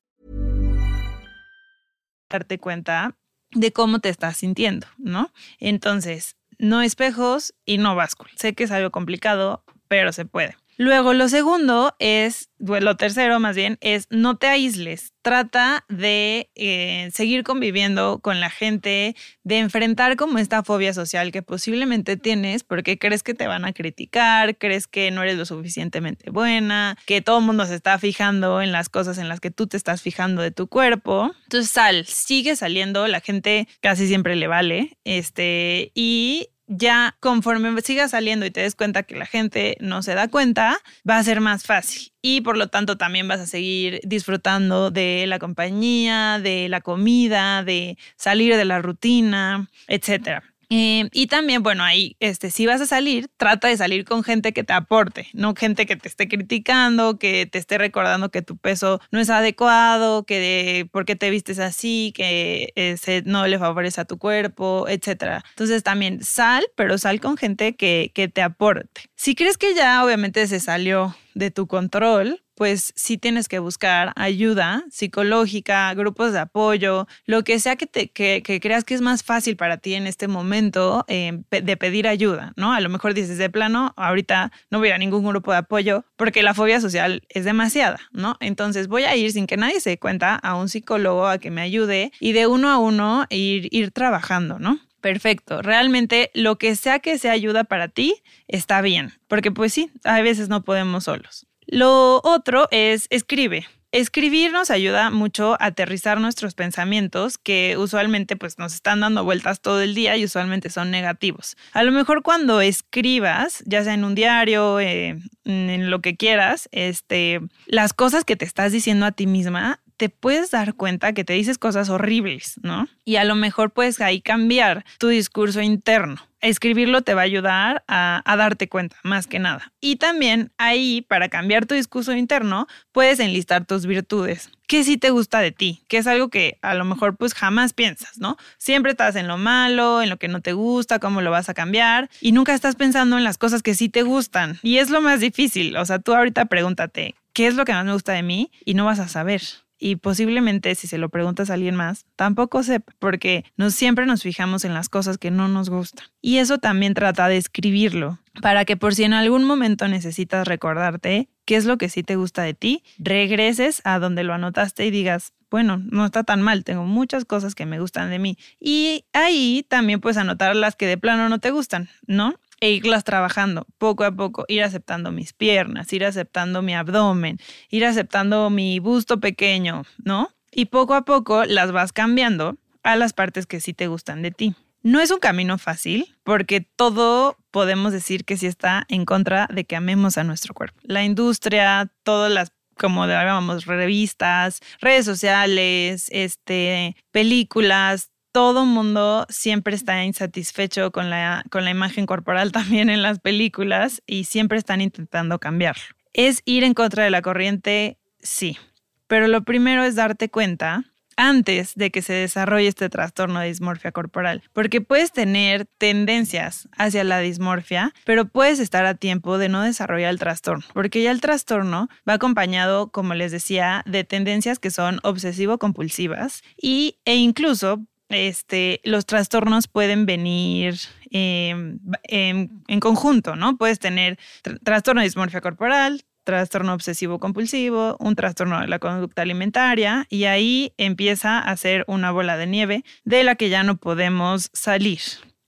Darte 2.28 2.58
cuenta 2.58 3.12
de 3.52 3.70
cómo 3.70 4.00
te 4.00 4.08
estás 4.08 4.38
sintiendo, 4.38 4.88
¿no? 4.98 5.30
Entonces, 5.60 6.34
no 6.58 6.82
espejos 6.82 7.52
y 7.64 7.78
no 7.78 7.94
báscula. 7.94 8.32
Sé 8.34 8.54
que 8.56 8.64
es 8.64 8.72
algo 8.72 8.90
complicado, 8.90 9.62
pero 9.86 10.12
se 10.12 10.24
puede. 10.24 10.56
Luego, 10.78 11.14
lo 11.14 11.28
segundo 11.28 11.94
es, 11.98 12.50
lo 12.58 12.96
tercero 12.96 13.40
más 13.40 13.56
bien, 13.56 13.78
es 13.80 14.06
no 14.10 14.36
te 14.36 14.46
aísles. 14.46 15.12
Trata 15.22 15.84
de 15.88 16.50
eh, 16.54 17.10
seguir 17.12 17.42
conviviendo 17.42 18.20
con 18.20 18.40
la 18.40 18.50
gente, 18.50 19.16
de 19.42 19.58
enfrentar 19.58 20.16
como 20.16 20.38
esta 20.38 20.62
fobia 20.62 20.92
social 20.92 21.32
que 21.32 21.42
posiblemente 21.42 22.16
tienes 22.16 22.62
porque 22.62 22.98
crees 22.98 23.22
que 23.22 23.34
te 23.34 23.46
van 23.46 23.64
a 23.64 23.72
criticar, 23.72 24.58
crees 24.58 24.86
que 24.86 25.10
no 25.10 25.22
eres 25.22 25.36
lo 25.36 25.46
suficientemente 25.46 26.30
buena, 26.30 26.96
que 27.06 27.22
todo 27.22 27.38
el 27.38 27.44
mundo 27.44 27.64
se 27.66 27.74
está 27.74 27.98
fijando 27.98 28.60
en 28.60 28.70
las 28.70 28.88
cosas 28.88 29.18
en 29.18 29.28
las 29.28 29.40
que 29.40 29.50
tú 29.50 29.66
te 29.66 29.76
estás 29.76 30.02
fijando 30.02 30.42
de 30.42 30.50
tu 30.50 30.68
cuerpo. 30.68 31.32
Entonces 31.44 31.70
sal, 31.70 32.04
sigue 32.06 32.54
saliendo, 32.54 33.06
la 33.06 33.20
gente 33.20 33.66
casi 33.80 34.06
siempre 34.06 34.36
le 34.36 34.46
vale, 34.46 34.98
este, 35.04 35.90
y 35.94 36.50
ya 36.66 37.16
conforme 37.20 37.80
sigas 37.82 38.10
saliendo 38.12 38.46
y 38.46 38.50
te 38.50 38.62
des 38.62 38.74
cuenta 38.74 39.02
que 39.04 39.16
la 39.16 39.26
gente 39.26 39.76
no 39.80 40.02
se 40.02 40.14
da 40.14 40.28
cuenta, 40.28 40.78
va 41.08 41.18
a 41.18 41.24
ser 41.24 41.40
más 41.40 41.64
fácil. 41.64 42.12
Y 42.22 42.40
por 42.40 42.56
lo 42.56 42.68
tanto 42.68 42.96
también 42.96 43.28
vas 43.28 43.40
a 43.40 43.46
seguir 43.46 44.00
disfrutando 44.04 44.90
de 44.90 45.26
la 45.26 45.38
compañía, 45.38 46.40
de 46.42 46.68
la 46.68 46.80
comida, 46.80 47.62
de 47.62 47.98
salir 48.16 48.56
de 48.56 48.64
la 48.64 48.80
rutina, 48.80 49.68
etcétera. 49.86 50.42
Eh, 50.68 51.08
y 51.12 51.28
también, 51.28 51.62
bueno, 51.62 51.84
ahí, 51.84 52.16
este, 52.18 52.50
si 52.50 52.66
vas 52.66 52.80
a 52.80 52.86
salir, 52.86 53.28
trata 53.36 53.68
de 53.68 53.76
salir 53.76 54.04
con 54.04 54.24
gente 54.24 54.52
que 54.52 54.64
te 54.64 54.72
aporte, 54.72 55.28
no 55.32 55.54
gente 55.54 55.86
que 55.86 55.96
te 55.96 56.08
esté 56.08 56.28
criticando, 56.28 57.18
que 57.18 57.46
te 57.46 57.58
esté 57.58 57.78
recordando 57.78 58.30
que 58.30 58.42
tu 58.42 58.56
peso 58.56 59.00
no 59.10 59.20
es 59.20 59.30
adecuado, 59.30 60.24
que 60.24 60.38
de, 60.40 60.88
por 60.90 61.04
qué 61.04 61.14
te 61.14 61.30
vistes 61.30 61.58
así, 61.58 62.12
que 62.14 62.72
ese 62.74 63.22
no 63.24 63.46
le 63.46 63.58
favorece 63.58 64.00
a 64.00 64.04
tu 64.04 64.18
cuerpo, 64.18 64.86
etc. 64.88 65.42
Entonces 65.50 65.82
también 65.82 66.22
sal, 66.24 66.66
pero 66.74 66.98
sal 66.98 67.20
con 67.20 67.36
gente 67.36 67.76
que, 67.76 68.10
que 68.14 68.28
te 68.28 68.42
aporte. 68.42 69.02
Si 69.14 69.34
crees 69.34 69.58
que 69.58 69.74
ya 69.74 70.04
obviamente 70.04 70.46
se 70.46 70.60
salió 70.60 71.16
de 71.34 71.50
tu 71.50 71.66
control, 71.66 72.42
pues 72.56 72.92
sí 72.96 73.18
tienes 73.18 73.48
que 73.48 73.58
buscar 73.58 74.12
ayuda 74.16 74.84
psicológica, 74.90 75.92
grupos 75.94 76.32
de 76.32 76.40
apoyo, 76.40 77.06
lo 77.26 77.44
que 77.44 77.60
sea 77.60 77.76
que, 77.76 77.86
te, 77.86 78.08
que, 78.08 78.42
creas 78.60 78.82
que 78.82 78.94
es 78.94 79.02
más 79.02 79.22
fácil 79.22 79.56
para 79.56 79.76
ti 79.76 79.94
en 79.94 80.06
este 80.06 80.26
momento 80.26 81.04
eh, 81.06 81.42
de 81.50 81.76
pedir 81.76 82.08
ayuda, 82.08 82.52
¿no? 82.56 82.72
A 82.72 82.80
lo 82.80 82.88
mejor 82.88 83.14
dices 83.14 83.38
de 83.38 83.50
plano, 83.50 83.92
ahorita 83.96 84.50
no 84.70 84.78
voy 84.78 84.90
a 84.90 84.98
ningún 84.98 85.24
grupo 85.24 85.52
de 85.52 85.58
apoyo 85.58 86.04
porque 86.16 86.42
la 86.42 86.54
fobia 86.54 86.80
social 86.80 87.22
es 87.28 87.44
demasiada, 87.44 88.00
¿no? 88.10 88.36
Entonces 88.40 88.88
voy 88.88 89.04
a 89.04 89.14
ir 89.14 89.30
sin 89.32 89.46
que 89.46 89.56
nadie 89.56 89.80
se 89.80 89.90
dé 89.90 89.98
cuenta 89.98 90.34
a 90.36 90.56
un 90.56 90.68
psicólogo 90.68 91.26
a 91.26 91.38
que 91.38 91.50
me 91.50 91.60
ayude 91.60 92.10
y 92.20 92.32
de 92.32 92.46
uno 92.46 92.70
a 92.70 92.78
uno 92.78 93.26
ir, 93.28 93.68
ir 93.70 93.90
trabajando, 93.90 94.58
¿no? 94.58 94.80
Perfecto. 95.00 95.62
Realmente 95.62 96.30
lo 96.34 96.56
que 96.56 96.74
sea 96.74 96.98
que 96.98 97.18
sea 97.18 97.32
ayuda 97.32 97.64
para 97.64 97.88
ti 97.88 98.22
está 98.48 98.80
bien, 98.80 99.12
porque 99.28 99.52
pues 99.52 99.72
sí, 99.72 99.90
a 100.04 100.20
veces 100.22 100.48
no 100.48 100.64
podemos 100.64 101.04
solos. 101.04 101.46
Lo 101.66 102.20
otro 102.22 102.68
es 102.70 103.06
escribe. 103.10 103.66
Escribir 103.92 104.52
nos 104.52 104.70
ayuda 104.70 105.10
mucho 105.10 105.54
a 105.54 105.66
aterrizar 105.66 106.20
nuestros 106.20 106.54
pensamientos 106.54 107.38
que 107.38 107.76
usualmente 107.78 108.36
pues 108.36 108.58
nos 108.58 108.74
están 108.74 109.00
dando 109.00 109.24
vueltas 109.24 109.60
todo 109.60 109.80
el 109.80 109.94
día 109.94 110.16
y 110.16 110.24
usualmente 110.24 110.70
son 110.70 110.90
negativos. 110.90 111.56
A 111.72 111.82
lo 111.82 111.92
mejor 111.92 112.22
cuando 112.22 112.60
escribas, 112.60 113.62
ya 113.64 113.84
sea 113.84 113.94
en 113.94 114.04
un 114.04 114.14
diario, 114.14 114.80
eh, 114.80 115.18
en 115.44 115.90
lo 115.90 116.00
que 116.02 116.16
quieras, 116.16 116.68
este, 116.72 117.40
las 117.66 117.94
cosas 117.94 118.24
que 118.24 118.36
te 118.36 118.44
estás 118.44 118.72
diciendo 118.72 119.06
a 119.06 119.12
ti 119.12 119.26
misma 119.26 119.80
te 119.96 120.08
puedes 120.08 120.50
dar 120.50 120.74
cuenta 120.74 121.12
que 121.12 121.24
te 121.24 121.32
dices 121.32 121.58
cosas 121.58 121.88
horribles, 121.88 122.60
¿no? 122.62 122.88
Y 123.04 123.16
a 123.16 123.24
lo 123.24 123.34
mejor 123.34 123.70
puedes 123.72 124.00
ahí 124.00 124.20
cambiar 124.20 124.84
tu 124.98 125.08
discurso 125.08 125.60
interno. 125.60 126.20
Escribirlo 126.40 127.02
te 127.02 127.14
va 127.14 127.22
a 127.22 127.24
ayudar 127.24 127.82
a, 127.88 128.22
darte 128.36 128.68
cuenta, 128.68 128.96
más 129.02 129.26
que 129.26 129.38
nada. 129.38 129.72
Y 129.80 129.96
también 129.96 130.52
ahí, 130.58 131.02
para 131.08 131.28
cambiar 131.28 131.66
tu 131.66 131.74
discurso 131.74 132.12
interno, 132.12 132.66
puedes 132.92 133.20
enlistar 133.20 133.64
tus 133.64 133.86
virtudes. 133.86 134.50
¿Qué 134.68 134.84
sí 134.84 134.96
te 134.98 135.10
gusta 135.10 135.40
de 135.40 135.50
ti? 135.50 135.82
Que 135.88 135.98
es 135.98 136.06
algo 136.06 136.28
que 136.28 136.58
a 136.60 136.74
lo 136.74 136.84
mejor 136.84 137.16
pues 137.16 137.34
jamás 137.34 137.72
piensas, 137.72 138.18
¿no? 138.18 138.36
Siempre 138.58 138.90
estás 138.90 139.16
en 139.16 139.28
lo 139.28 139.38
malo, 139.38 140.02
en 140.02 140.10
lo 140.10 140.18
que 140.18 140.28
no 140.28 140.40
te 140.40 140.52
gusta, 140.52 140.98
cómo 140.98 141.22
lo 141.22 141.30
vas 141.30 141.48
a 141.48 141.54
cambiar 141.54 142.10
y 142.20 142.32
nunca 142.32 142.54
estás 142.54 142.76
pensando 142.76 143.16
en 143.16 143.24
las 143.24 143.38
cosas 143.38 143.62
que 143.62 143.74
sí 143.74 143.88
te 143.88 144.02
gustan. 144.02 144.58
Y 144.62 144.78
es 144.78 144.90
lo 144.90 145.00
más 145.00 145.20
difícil. 145.20 145.76
O 145.76 145.84
sea, 145.84 146.00
tú 146.00 146.14
ahorita 146.14 146.46
pregúntate, 146.46 147.14
¿qué 147.32 147.46
es 147.46 147.54
lo 147.54 147.64
que 147.64 147.72
más 147.72 147.84
me 147.84 147.92
gusta 147.92 148.12
de 148.12 148.22
mí? 148.22 148.50
Y 148.64 148.74
no 148.74 148.84
vas 148.84 148.98
a 148.98 149.08
saber 149.08 149.42
y 149.78 149.96
posiblemente 149.96 150.74
si 150.74 150.86
se 150.86 150.98
lo 150.98 151.08
preguntas 151.08 151.50
a 151.50 151.54
alguien 151.54 151.76
más, 151.76 152.06
tampoco 152.16 152.62
sepa, 152.62 152.92
porque 152.98 153.44
no 153.56 153.70
siempre 153.70 154.06
nos 154.06 154.22
fijamos 154.22 154.64
en 154.64 154.74
las 154.74 154.88
cosas 154.88 155.18
que 155.18 155.30
no 155.30 155.48
nos 155.48 155.70
gustan. 155.70 156.06
Y 156.20 156.38
eso 156.38 156.58
también 156.58 156.94
trata 156.94 157.28
de 157.28 157.36
escribirlo, 157.36 158.18
para 158.40 158.64
que 158.64 158.76
por 158.76 158.94
si 158.94 159.04
en 159.04 159.12
algún 159.12 159.44
momento 159.44 159.88
necesitas 159.88 160.46
recordarte 160.46 161.28
qué 161.44 161.56
es 161.56 161.64
lo 161.64 161.78
que 161.78 161.88
sí 161.88 162.02
te 162.02 162.16
gusta 162.16 162.42
de 162.42 162.54
ti, 162.54 162.82
regreses 162.98 163.80
a 163.84 163.98
donde 163.98 164.24
lo 164.24 164.34
anotaste 164.34 164.84
y 164.86 164.90
digas, 164.90 165.32
bueno, 165.50 165.78
no 165.78 166.04
está 166.04 166.24
tan 166.24 166.42
mal, 166.42 166.64
tengo 166.64 166.84
muchas 166.84 167.24
cosas 167.24 167.54
que 167.54 167.66
me 167.66 167.78
gustan 167.78 168.10
de 168.10 168.18
mí. 168.18 168.36
Y 168.58 169.04
ahí 169.12 169.64
también 169.68 170.00
puedes 170.00 170.16
anotar 170.16 170.56
las 170.56 170.74
que 170.76 170.86
de 170.86 170.98
plano 170.98 171.28
no 171.28 171.38
te 171.38 171.50
gustan, 171.50 171.88
¿no? 172.06 172.34
E 172.60 172.70
irlas 172.70 173.04
trabajando 173.04 173.66
poco 173.78 174.04
a 174.04 174.12
poco, 174.12 174.44
ir 174.48 174.62
aceptando 174.62 175.12
mis 175.12 175.32
piernas, 175.32 175.92
ir 175.92 176.04
aceptando 176.04 176.62
mi 176.62 176.74
abdomen, 176.74 177.38
ir 177.70 177.84
aceptando 177.84 178.50
mi 178.50 178.78
busto 178.78 179.20
pequeño, 179.20 179.84
¿no? 180.04 180.30
Y 180.50 180.66
poco 180.66 180.94
a 180.94 181.04
poco 181.04 181.44
las 181.44 181.72
vas 181.72 181.92
cambiando 181.92 182.56
a 182.82 182.96
las 182.96 183.12
partes 183.12 183.46
que 183.46 183.60
sí 183.60 183.74
te 183.74 183.88
gustan 183.88 184.22
de 184.22 184.30
ti. 184.30 184.54
No 184.82 185.00
es 185.00 185.10
un 185.10 185.18
camino 185.18 185.58
fácil 185.58 186.14
porque 186.22 186.60
todo 186.60 187.36
podemos 187.50 187.92
decir 187.92 188.24
que 188.24 188.36
sí 188.36 188.46
está 188.46 188.86
en 188.88 189.04
contra 189.04 189.48
de 189.52 189.64
que 189.64 189.74
amemos 189.74 190.16
a 190.16 190.24
nuestro 190.24 190.54
cuerpo. 190.54 190.78
La 190.84 191.04
industria, 191.04 191.90
todas 192.04 192.30
las 192.30 192.52
como 192.78 193.06
revistas, 193.06 194.60
redes 194.80 195.04
sociales, 195.04 196.06
este, 196.10 196.94
películas, 197.10 198.10
todo 198.36 198.66
mundo 198.66 199.24
siempre 199.30 199.74
está 199.74 200.04
insatisfecho 200.04 200.90
con 200.90 201.08
la, 201.08 201.42
con 201.50 201.64
la 201.64 201.70
imagen 201.70 202.04
corporal 202.04 202.52
también 202.52 202.90
en 202.90 203.00
las 203.00 203.18
películas 203.18 204.02
y 204.06 204.24
siempre 204.24 204.58
están 204.58 204.82
intentando 204.82 205.38
cambiarlo. 205.38 205.82
¿Es 206.12 206.42
ir 206.44 206.62
en 206.62 206.74
contra 206.74 207.02
de 207.02 207.08
la 207.08 207.22
corriente? 207.22 207.96
Sí. 208.18 208.58
Pero 209.06 209.26
lo 209.26 209.42
primero 209.44 209.84
es 209.84 209.94
darte 209.94 210.28
cuenta 210.28 210.84
antes 211.16 211.76
de 211.76 211.90
que 211.90 212.02
se 212.02 212.12
desarrolle 212.12 212.68
este 212.68 212.90
trastorno 212.90 213.40
de 213.40 213.46
dismorfia 213.46 213.90
corporal, 213.90 214.42
porque 214.52 214.82
puedes 214.82 215.12
tener 215.12 215.64
tendencias 215.78 216.68
hacia 216.76 217.04
la 217.04 217.20
dismorfia, 217.20 217.94
pero 218.04 218.26
puedes 218.26 218.60
estar 218.60 218.84
a 218.84 218.96
tiempo 218.96 219.38
de 219.38 219.48
no 219.48 219.62
desarrollar 219.62 220.10
el 220.10 220.18
trastorno, 220.18 220.66
porque 220.74 221.02
ya 221.02 221.10
el 221.10 221.22
trastorno 221.22 221.88
va 222.06 222.12
acompañado, 222.12 222.90
como 222.90 223.14
les 223.14 223.32
decía, 223.32 223.82
de 223.86 224.04
tendencias 224.04 224.58
que 224.58 224.70
son 224.70 225.00
obsesivo-compulsivas 225.04 226.42
y, 226.60 226.98
e 227.06 227.16
incluso 227.16 227.86
este, 228.08 228.80
los 228.84 229.06
trastornos 229.06 229.68
pueden 229.68 230.06
venir 230.06 230.76
em, 231.10 231.78
en, 232.04 232.80
conjunto, 232.80 233.36
¿no? 233.36 233.56
Puedes 233.56 233.78
tener 233.78 234.18
trastorno 234.62 235.00
de 235.00 235.06
dismorfia 235.06 235.40
corporal, 235.40 236.04
trastorno 236.24 236.72
obsesivo 236.72 237.18
compulsivo, 237.18 237.96
un 238.00 238.16
trastorno 238.16 238.60
de 238.60 238.66
la 238.66 238.78
conducta 238.78 239.22
alimentaria 239.22 240.06
y 240.08 240.24
ahí 240.24 240.72
empieza 240.76 241.38
a 241.38 241.56
ser 241.56 241.84
una 241.86 242.10
bola 242.10 242.36
de 242.36 242.46
nieve 242.46 242.84
de 243.04 243.24
la 243.24 243.36
que 243.36 243.48
ya 243.48 243.62
no 243.62 243.76
podemos 243.76 244.50
salir. 244.52 245.00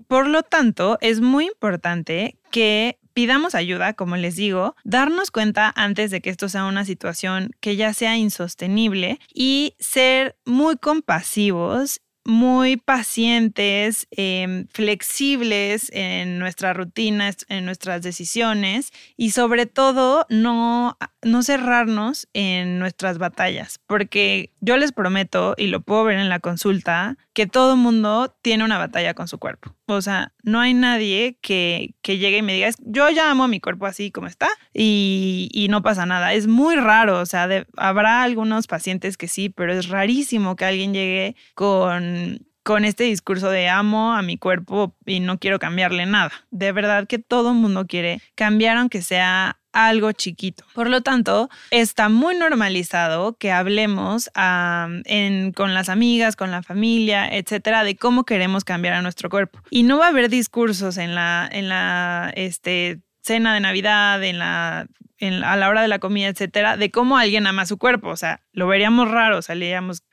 Por 0.07 0.27
lo 0.27 0.43
tanto, 0.43 0.97
es 1.01 1.21
muy 1.21 1.47
importante 1.47 2.39
que 2.51 2.99
pidamos 3.13 3.57
ayuda, 3.57 3.95
como 3.95 4.17
les 4.17 4.37
digo, 4.37 4.77
darnos 4.85 5.33
cuenta 5.33 5.73
antes 5.75 6.13
de 6.13 6.21
que 6.21 6.31
esto 6.31 6.49
sea 6.49 6.65
una 6.65 6.85
situación 6.85 7.51
que 7.61 7.75
ya 7.75 7.93
sea 7.93 8.17
insostenible 8.17 9.19
y 9.35 9.75
ser 9.81 10.37
muy 10.47 10.77
compasivos 10.77 12.01
muy 12.29 12.77
pacientes, 12.77 14.07
em, 14.11 14.67
flexibles 14.69 15.91
en 15.95 16.39
nuestra 16.39 16.75
rutina, 16.75 17.31
en 17.49 17.65
nuestras 17.65 18.03
decisiones 18.03 18.93
y 19.17 19.31
sobre 19.31 19.65
todo 19.65 20.27
no, 20.29 20.99
no 21.23 21.43
cerrarnos 21.43 22.29
en 22.35 22.79
nuestras 22.79 23.17
batallas, 23.17 23.81
porque 23.87 24.53
yo 24.61 24.77
les 24.77 24.93
prometo, 24.93 25.55
y 25.57 25.69
lo 25.69 25.81
puedo 25.81 26.05
ver 26.05 26.19
en 26.19 26.29
la 26.29 26.39
consulta, 26.39 27.17
que 27.39 27.47
todo 27.47 27.77
mundo 27.77 28.35
tiene 28.43 28.65
una 28.65 28.79
batalla 28.79 29.15
con 29.15 29.29
su 29.29 29.39
cuerpo. 29.39 29.73
O 29.87 30.03
sea, 30.03 30.33
no 30.43 30.59
hay 30.59 30.75
nadie 30.75 31.39
que, 31.41 31.95
que 32.03 32.19
llegue 32.19 32.39
y 32.39 32.43
me 32.43 32.53
diga, 32.53 32.71
yo 32.81 33.09
ya 33.11 33.31
amo 33.31 33.45
a 33.45 33.47
mi 33.47 33.61
cuerpo 33.61 33.87
así 33.87 34.11
como 34.11 34.27
está 34.27 34.49
y, 34.75 35.49
y 35.53 35.69
no 35.69 35.81
pasa 35.81 36.05
nada. 36.05 36.33
Es 36.33 36.49
muy 36.49 36.75
raro, 36.75 37.21
o 37.21 37.27
sea, 37.27 37.49
habrá 37.77 38.25
algunos 38.25 38.67
pacientes 38.67 39.17
que 39.17 39.29
sí, 39.29 39.51
pero 39.51 39.73
es 39.73 39.89
rarísimo 39.89 40.57
que 40.57 40.65
alguien 40.65 40.93
llegue 40.93 41.37
con 41.55 42.41
con 42.65 42.85
este 42.85 43.05
discurso 43.05 43.49
de 43.49 43.69
amo 43.69 44.13
a 44.13 44.21
mi 44.21 44.37
cuerpo 44.37 44.95
y 45.07 45.21
no 45.21 45.39
quiero 45.39 45.59
cambiarle 45.59 46.05
nada. 46.05 46.33
De 46.51 46.71
verdad 46.73 47.07
que 47.07 47.19
todo 47.19 47.55
mundo 47.55 47.87
quiere 47.87 48.21
cambiar 48.35 48.77
aunque 48.77 49.01
sea 49.01 49.58
algo 49.73 50.13
chiquito. 50.13 50.65
Por 50.75 50.91
lo 50.91 51.03
tanto, 51.03 51.49
está 51.71 52.09
muy 52.09 52.37
normalizado 52.37 53.37
que 53.37 53.53
hablemos 53.53 54.31
con 54.35 55.75
las 55.75 55.89
amigas, 55.89 56.37
con 56.37 56.51
la 56.51 56.63
familia, 56.63 57.29
etcétera, 57.29 57.85
de 57.85 57.97
cómo 57.97 58.25
queremos 58.25 58.65
cambiar 58.65 58.95
a 58.95 59.03
nuestro 59.03 59.31
cuerpo. 59.31 59.61
Y 59.71 59.83
no 59.83 59.99
va 59.99 60.07
a 60.07 60.09
haber 60.09 60.29
discursos 60.29 60.97
en 60.97 61.15
la, 61.15 61.49
en 61.51 61.69
la 61.69 62.33
este, 62.35 63.01
cena 63.29 63.55
de 63.55 63.61
Navidad, 63.61 64.25
en 64.25 64.39
la, 64.39 64.89
a 65.21 65.57
la 65.57 65.69
hora 65.69 65.83
de 65.83 65.89
la 65.89 65.99
comida, 65.99 66.29
etcétera, 66.29 66.77
de 66.77 66.91
cómo 66.91 67.19
alguien 67.19 67.47
ama 67.47 67.67
su 67.67 67.77
cuerpo. 67.77 68.09
O 68.09 68.17
sea, 68.17 68.41
lo 68.53 68.67
veríamos 68.67 69.11
raro, 69.11 69.39
o 69.39 69.43
sea, 69.43 69.55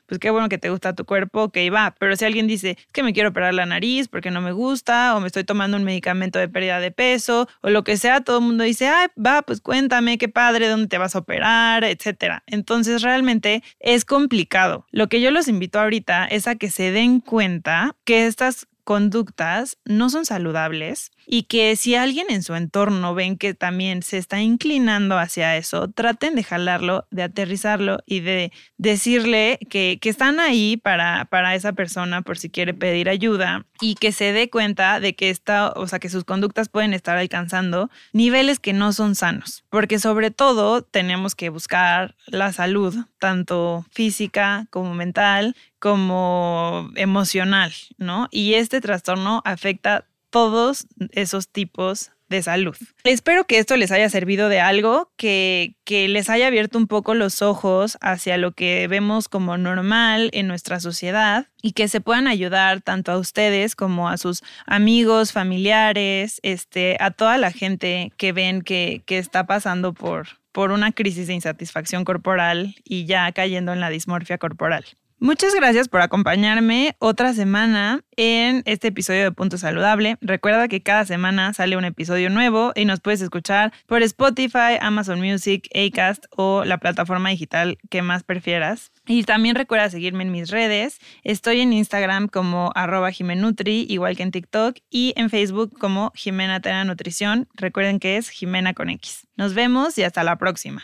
pues 0.06 0.20
qué 0.20 0.30
bueno 0.30 0.50
que 0.50 0.58
te 0.58 0.70
gusta 0.70 0.94
tu 0.94 1.06
cuerpo, 1.06 1.50
que 1.50 1.70
va. 1.70 1.96
Pero 1.98 2.16
si 2.18 2.26
alguien 2.26 2.46
dice 2.46 2.78
que 2.92 3.04
me 3.04 3.14
quiero 3.14 3.30
operar 3.30 3.54
la 3.54 3.66
nariz 3.66 4.10
porque 4.10 4.32
no 4.32 4.42
me 4.42 4.52
gusta, 4.52 5.16
o 5.16 5.22
me 5.22 5.28
estoy 5.28 5.46
tomando 5.46 5.78
un 5.78 5.86
medicamento 5.86 6.38
de 6.40 6.50
pérdida 6.50 6.82
de 6.82 6.92
peso, 6.92 7.48
o 7.62 7.70
lo 7.70 7.84
que 7.86 7.96
sea, 7.96 8.22
todo 8.22 8.40
el 8.40 8.46
mundo 8.46 8.66
dice, 8.66 8.90
ay, 8.90 9.08
va, 9.18 9.42
pues 9.42 9.62
cuéntame, 9.62 10.18
qué 10.18 10.28
padre, 10.28 10.68
dónde 10.68 10.88
te 10.88 10.98
vas 10.98 11.16
a 11.16 11.20
operar, 11.20 11.86
etcétera. 11.86 12.44
Entonces 12.48 13.02
realmente 13.02 13.64
es 13.80 14.04
complicado. 14.04 14.86
Lo 14.92 15.08
que 15.08 15.22
yo 15.22 15.32
los 15.32 15.48
invito 15.48 15.80
ahorita 15.80 16.26
es 16.26 16.48
a 16.48 16.56
que 16.56 16.70
se 16.70 16.92
den 16.92 17.22
cuenta 17.22 17.96
que 18.04 18.28
estas 18.28 18.68
conductas 18.84 19.78
no 19.86 20.10
son 20.10 20.26
saludables 20.26 21.12
y 21.28 21.44
que 21.44 21.76
si 21.76 21.96
alguien 21.96 22.28
en 22.30 22.44
su 22.44 22.56
entorno 22.56 23.16
ven 23.16 23.38
que 23.38 23.54
también 23.54 24.04
se 24.04 24.18
está 24.18 24.42
inclinando 24.42 25.18
hacia 25.18 25.58
eso, 25.58 25.90
traten 25.90 26.36
de 26.36 26.44
jalarlo, 26.44 27.08
de 27.12 27.24
aterrizarlo 27.24 28.00
y 28.06 28.20
de 28.20 28.52
decirle 28.78 29.60
que, 29.70 30.00
están 30.06 30.40
ahí 30.40 30.78
para, 30.78 31.26
para 31.26 31.56
esa 31.56 31.74
persona 31.74 32.22
por 32.22 32.38
si 32.38 32.52
quiere 32.52 32.76
pedir 32.76 33.10
ayuda 33.10 33.66
y 33.82 33.96
que 33.96 34.12
se 34.12 34.34
dé 34.34 34.52
cuenta 34.52 35.00
de 35.00 35.16
que 35.16 35.30
está, 35.32 35.72
o 35.76 35.88
sea, 35.88 36.00
que 36.00 36.10
sus 36.10 36.24
conductas 36.24 36.70
pueden 36.70 36.94
estar 36.94 37.18
alcanzando 37.18 37.90
niveles 38.14 38.60
que 38.60 38.72
no 38.72 38.94
son 38.94 39.16
sanos, 39.16 39.66
porque 39.70 40.00
sobre 40.00 40.32
todo 40.32 40.84
tenemos 40.84 41.36
que 41.36 41.50
buscar 41.50 42.16
la 42.28 42.54
salud, 42.54 42.96
tanto 43.20 43.86
física 43.92 44.68
como 44.70 44.94
mental, 44.94 45.56
como 45.80 46.90
emocional, 46.96 47.74
¿no? 47.98 48.28
Y 48.32 48.54
este 48.54 48.82
trastorno 48.82 49.42
afecta 49.46 50.06
todos 50.36 50.86
esos 51.14 51.48
tipos 51.48 52.12
de 52.28 52.44
salud. 52.44 52.76
Espero 53.06 53.46
que 53.46 53.58
esto 53.58 53.78
les 53.78 53.90
haya 53.94 54.10
servido 54.10 54.50
de 54.50 54.60
algo, 54.60 55.10
que, 55.16 55.78
que, 55.86 56.10
les 56.10 56.30
haya 56.30 56.48
abierto 56.48 56.78
un 56.78 56.88
poco 56.88 57.14
los 57.14 57.42
ojos 57.42 57.98
hacia 58.02 58.36
lo 58.36 58.52
que 58.52 58.86
vemos 58.90 59.30
como 59.30 59.58
normal 59.58 60.30
en 60.34 60.50
nuestra 60.50 60.82
sociedad 60.82 61.48
y 61.62 61.72
que 61.72 61.88
se 61.88 62.02
puedan 62.02 62.28
ayudar 62.28 62.82
tanto 62.82 63.14
a 63.14 63.18
ustedes 63.18 63.78
como 63.78 64.10
a 64.10 64.18
sus 64.18 64.44
amigos, 64.66 65.32
familiares, 65.32 66.42
este, 66.44 66.98
a 67.00 67.12
toda 67.12 67.38
la 67.38 67.52
gente 67.52 68.12
que 68.18 68.34
ven 68.34 68.62
que, 68.62 69.04
que 69.06 69.20
está 69.20 69.46
pasando 69.46 69.94
por, 69.94 70.28
por 70.52 70.72
una 70.72 70.92
crisis 70.92 71.28
de 71.28 71.36
insatisfacción 71.36 72.04
corporal 72.04 72.76
y 72.84 73.06
ya 73.06 73.32
cayendo 73.32 73.72
en 73.72 73.80
la 73.80 73.90
dismorfia 73.90 74.38
corporal. 74.38 74.84
Muchas 75.26 75.56
gracias 75.56 75.88
por 75.90 76.02
acompañarme 76.02 76.96
otra 77.00 77.34
semana 77.34 78.02
en 78.16 78.62
este 78.68 78.90
episodio 78.90 79.24
de 79.24 79.32
Punto 79.32 79.58
Saludable. 79.58 80.18
Recuerda 80.22 80.68
que 80.68 80.84
cada 80.84 81.04
semana 81.04 81.52
sale 81.52 81.76
un 81.76 81.84
episodio 81.84 82.30
nuevo 82.30 82.74
y 82.76 82.86
nos 82.86 83.00
puedes 83.00 83.22
escuchar 83.22 83.74
por 83.88 84.04
Spotify, 84.04 84.78
Amazon 84.80 85.20
Music, 85.20 85.68
Acast 85.74 86.26
o 86.30 86.64
la 86.64 86.78
plataforma 86.78 87.32
digital 87.32 87.80
que 87.90 88.04
más 88.04 88.22
prefieras. 88.24 88.92
Y 89.08 89.24
también 89.24 89.56
recuerda 89.56 89.90
seguirme 89.90 90.22
en 90.22 90.32
mis 90.32 90.52
redes. 90.52 91.00
Estoy 91.24 91.62
en 91.62 91.74
Instagram 91.74 92.28
como 92.28 92.72
arroba 92.76 93.10
Jimenutri, 93.10 93.88
igual 93.90 94.16
que 94.16 94.22
en 94.22 94.30
TikTok, 94.30 94.78
y 94.92 95.14
en 95.16 95.32
Facebook 95.32 95.76
como 95.80 96.12
Jimena 96.14 96.60
Tena 96.60 96.86
Nutrición. 96.86 97.48
Recuerden 97.56 98.00
que 98.00 98.18
es 98.18 98.30
Jimena 98.30 98.76
con 98.76 98.92
X. 98.92 99.26
Nos 99.38 99.56
vemos 99.56 99.98
y 99.98 100.04
hasta 100.04 100.24
la 100.24 100.38
próxima. 100.38 100.84